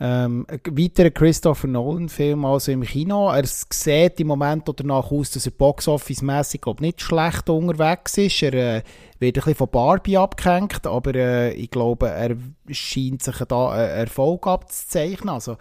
[0.03, 3.29] Ähm, weiterer Christopher Nolan-Film also im Kino.
[3.29, 8.43] Er sieht im Moment danach aus, dass er Boxoffice-mässig nicht schlecht unterwegs ist.
[8.43, 8.83] Er äh,
[9.19, 12.35] wird ein bisschen von Barbie abgehängt, aber äh, ich glaube, er
[12.71, 15.35] scheint sich da einen Erfolg abzuzeichnen.
[15.35, 15.59] Also,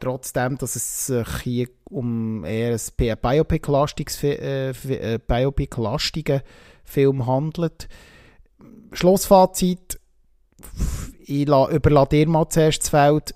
[0.00, 5.76] trotzdem, dass es sich hier um eher ein Biopic-lastigen äh, äh, Biopic
[6.84, 7.88] Film handelt.
[8.92, 10.00] Schlussfazit
[11.26, 13.34] ich überlasse dir mal zuerst das Feld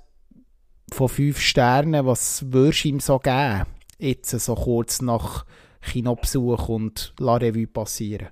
[0.93, 2.07] von fünf Sternen.
[2.07, 3.65] Was würdest du ihm so geben?
[3.99, 5.45] Jetzt so kurz nach
[5.83, 8.29] Kinobesuch und La Revue passieren.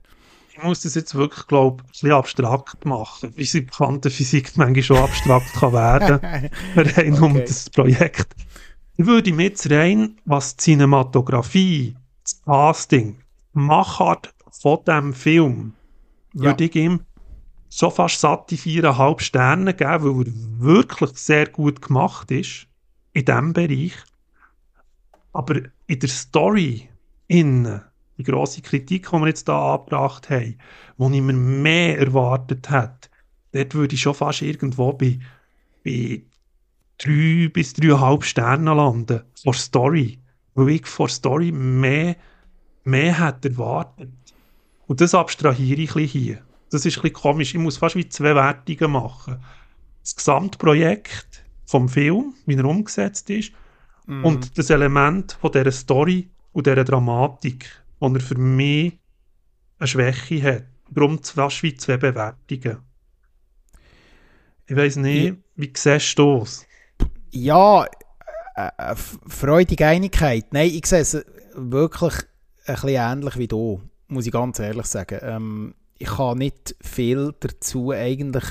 [0.52, 4.82] Ich muss das jetzt wirklich, glaube ich, ein bisschen abstrakt machen, wie sie Quantenphysik manchmal
[4.82, 6.51] schon abstrakt kann werden kann.
[6.77, 7.23] rein okay.
[7.24, 8.35] um das Projekt.
[8.97, 13.18] Ich würde ihm jetzt rein, was die Cinematografie, das Casting,
[13.52, 15.73] Machart von diesem Film,
[16.32, 16.44] ja.
[16.44, 17.01] würde ich ihm
[17.68, 22.66] so fast satte viereinhalb Sterne geben, weil er wirklich sehr gut gemacht ist
[23.12, 23.94] in diesem Bereich.
[25.32, 26.88] Aber in der Story
[27.28, 27.82] innen,
[28.18, 30.59] die grosse Kritik, die wir jetzt hier angebracht haben,
[30.97, 33.10] wo ich mir mehr erwartet hätte,
[33.52, 35.18] dort würde ich schon fast irgendwo bei,
[35.84, 36.22] bei
[36.98, 39.22] drei bis dreieinhalb Sternen landen.
[39.43, 40.18] Vor Story.
[40.55, 42.16] Weil ich vor Story mehr,
[42.84, 44.10] mehr hätte erwartet.
[44.86, 47.55] Und das abstrahiere ich hier das ist ein bisschen komisch.
[47.55, 49.43] Ich muss fast wie zwei Wertungen machen.
[50.02, 53.52] Das Gesamtprojekt vom Film, wie er umgesetzt ist,
[54.06, 54.24] mm.
[54.24, 57.66] und das Element von dieser Story und dieser Dramatik,
[57.98, 58.98] wo er für mich
[59.78, 60.64] eine Schwäche hat.
[60.90, 62.78] Darum fast wie zwei Bewertungen.
[64.68, 65.36] Ich weiß nicht, ja.
[65.56, 66.66] wie siehst du das?
[67.30, 67.84] Ja,
[68.56, 70.47] äh, äh, freudige Einigkeit.
[70.52, 71.24] Nein, ich sehe es
[71.55, 72.14] wirklich
[72.66, 75.18] ein bisschen ähnlich wie du, muss ich ganz ehrlich sagen.
[75.22, 78.44] Ähm, ich kann nicht viel dazu eigentlich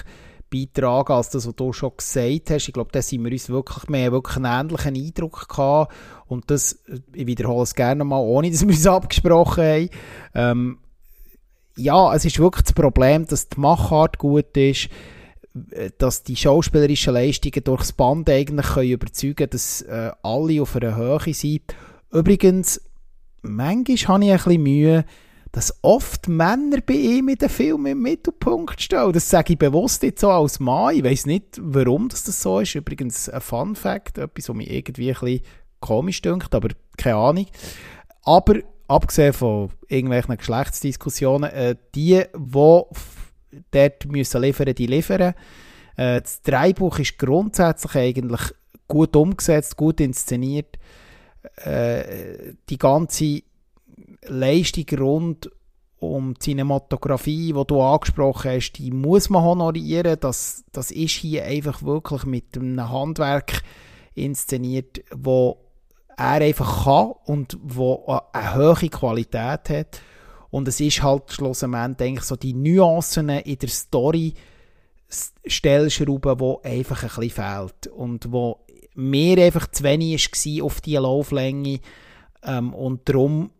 [0.51, 2.67] beitragen als das, was du schon gesagt hast.
[2.67, 5.93] Ich glaube, da sind wir uns wirklich, mehr wirklich einen ähnlichen Eindruck gehabt.
[6.27, 6.80] Und das,
[7.13, 9.89] ich wiederhole es gerne mal, ohne dass wir uns abgesprochen haben.
[10.34, 10.77] Ähm,
[11.77, 14.89] ja, es ist wirklich das Problem, dass die Machart gut ist,
[15.97, 20.95] dass die schauspielerischen Leistungen durchs Band eigentlich können überzeugen können, dass äh, alle auf einer
[20.95, 21.61] Höhe sind.
[22.11, 22.81] Übrigens,
[23.41, 25.05] manchmal habe ich ein bisschen Mühe,
[25.56, 29.14] dass oft Männer bei ihm in den Filmen im Mittelpunkt stehen.
[29.14, 30.94] Das sage ich bewusst jetzt so als Mann.
[30.94, 32.76] Ich weiß nicht, warum das, so ist.
[32.76, 35.40] Übrigens ein Fun Fact, etwas, was mich irgendwie ein bisschen
[35.80, 37.45] komisch dünkt, aber keine Ahnung.
[38.23, 38.56] Aber
[38.90, 42.84] abgesehen von irgendwelchen Geschlechtsdiskussionen, äh, die, die
[43.72, 45.36] dort müssen liefern, die liefern.
[45.95, 48.41] Äh, das Drehbuch ist grundsätzlich eigentlich
[48.90, 50.76] gut umgesetzt, gut inszeniert.
[51.64, 53.41] Äh, die ganze
[54.27, 55.49] Leistung rund
[55.99, 60.17] um die Cinematografie, die du angesprochen hast, die muss man honorieren.
[60.19, 63.63] Das, das ist hier einfach wirklich mit einem Handwerk
[64.13, 65.57] inszeniert, wo
[66.17, 70.01] er einfach kann und wo eine hohe Qualität hat.
[70.49, 74.33] Und es ist halt schlussendlich eigentlich so die Nuancen in der Story
[75.45, 78.59] Stellschrauben, wo einfach ein bisschen fehlt und wo
[78.95, 81.79] mir einfach zu wenig war auf diese Lauflänge
[82.43, 83.51] ähm, und darum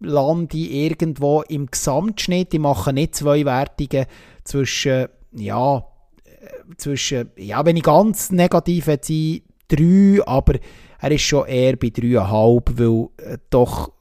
[0.00, 4.06] lande ich irgendwo im Gesamtschnitt, ich mache nicht zwei Wertungen
[4.44, 5.78] zwischen, ja,
[6.24, 10.54] äh, zwischen, ja, wenn ich ganz negativ sein drei, aber
[10.98, 13.92] er ist schon eher bei dreieinhalb, weil äh, doch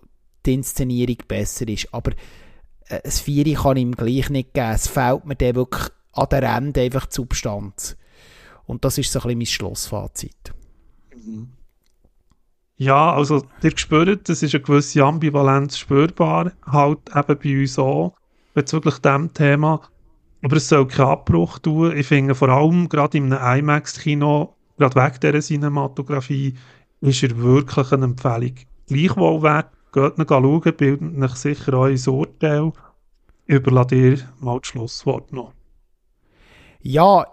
[0.46, 1.94] die Inszenierung besser ist.
[1.94, 2.12] Aber
[2.88, 4.72] äh, ein Vieri kann ihm gleich nicht geben.
[4.74, 7.98] Es fehlt mir dann wirklich an der Ende einfach die Substanz.
[8.66, 10.54] Und das ist so ein bisschen mein Schlussfazit.
[12.78, 18.14] Ja, also ihr spürt, es ist eine gewisse Ambivalenz spürbar, halt eben bei uns auch,
[18.54, 19.82] bezüglich diesem Thema.
[20.44, 21.96] Aber es soll keinen Abbruch tun.
[21.96, 26.56] Ich finde vor allem gerade in einem IMAX-Kino, gerade wegen dieser Cinematografie,
[27.02, 28.56] ist er wirklich eine Empfehlung.
[28.88, 32.74] Gleichwohl wert, geht noch schauen, bildet euch sicher euer Urteil.
[33.46, 35.54] Überlasse dir mal das Schlusswort noch.
[36.82, 37.26] Ja,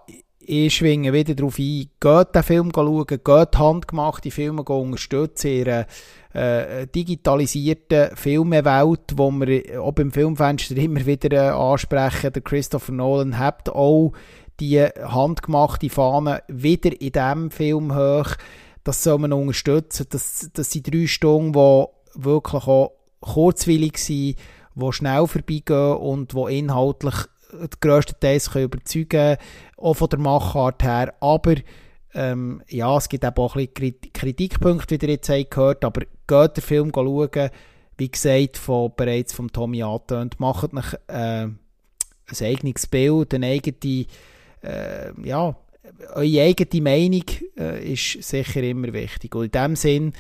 [0.44, 5.86] ich schwinge wieder darauf ein, geht den Film schauen, geht handgemachte Filme unterstützen, ihre
[6.32, 13.38] äh, digitalisierten Filmewelt, wo wir auch beim Filmfenster immer wieder äh, ansprechen, der Christopher Nolan
[13.38, 14.12] hat auch
[14.60, 18.36] die handgemachte Fahne wieder in diesem Film hoch
[18.84, 20.06] das soll man unterstützen.
[20.10, 24.36] Das, das sind drei Stunden, die wirklich auch kurzwillig sind,
[24.74, 27.14] die schnell vorbeigehen und die inhaltlich
[27.80, 29.36] grösstenteils überzeugen können,
[29.76, 31.14] auch von der Machart her.
[31.20, 31.54] Aber
[32.14, 36.62] ähm, ja, es gibt auch ein bisschen Kritikpunkte, wie ihr jetzt gehört, aber geht den
[36.62, 37.50] Film schauen,
[37.98, 41.56] wie gesagt, von, bereits vom Tommy angetönt, macht euch äh, ein
[42.40, 44.06] eigenes Bild, eine eigene,
[44.62, 45.56] äh, ja,
[46.14, 47.24] eure eigene Meinung
[47.58, 49.34] äh, ist sicher immer wichtig.
[49.34, 50.12] Und in dem Sinn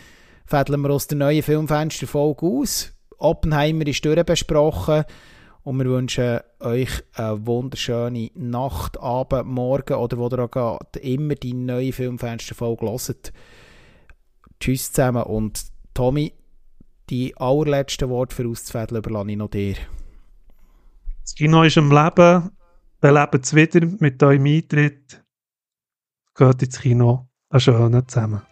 [0.44, 2.92] fädeln wir aus der neuen Filmfensterfolge aus.
[3.18, 5.04] Oppenheimer ist durchbesprochen
[5.64, 11.34] und wir wünschen euch eine wunderschöne Nacht, Abend, Morgen oder wo ihr auch geht, immer
[11.34, 13.32] die neue Filmfensterfolge hört.
[14.60, 15.64] Tschüss zusammen und
[15.94, 16.32] Tommy,
[17.10, 19.76] die allerletzten Worte für auszufädeln überlasse ich noch dir.
[21.22, 22.50] Das Kino ist am Leben,
[23.00, 25.22] wir leben es wieder mit eurem Eintritt
[26.34, 27.28] geht ins Kino.
[27.50, 28.42] Einen schönen zusammen.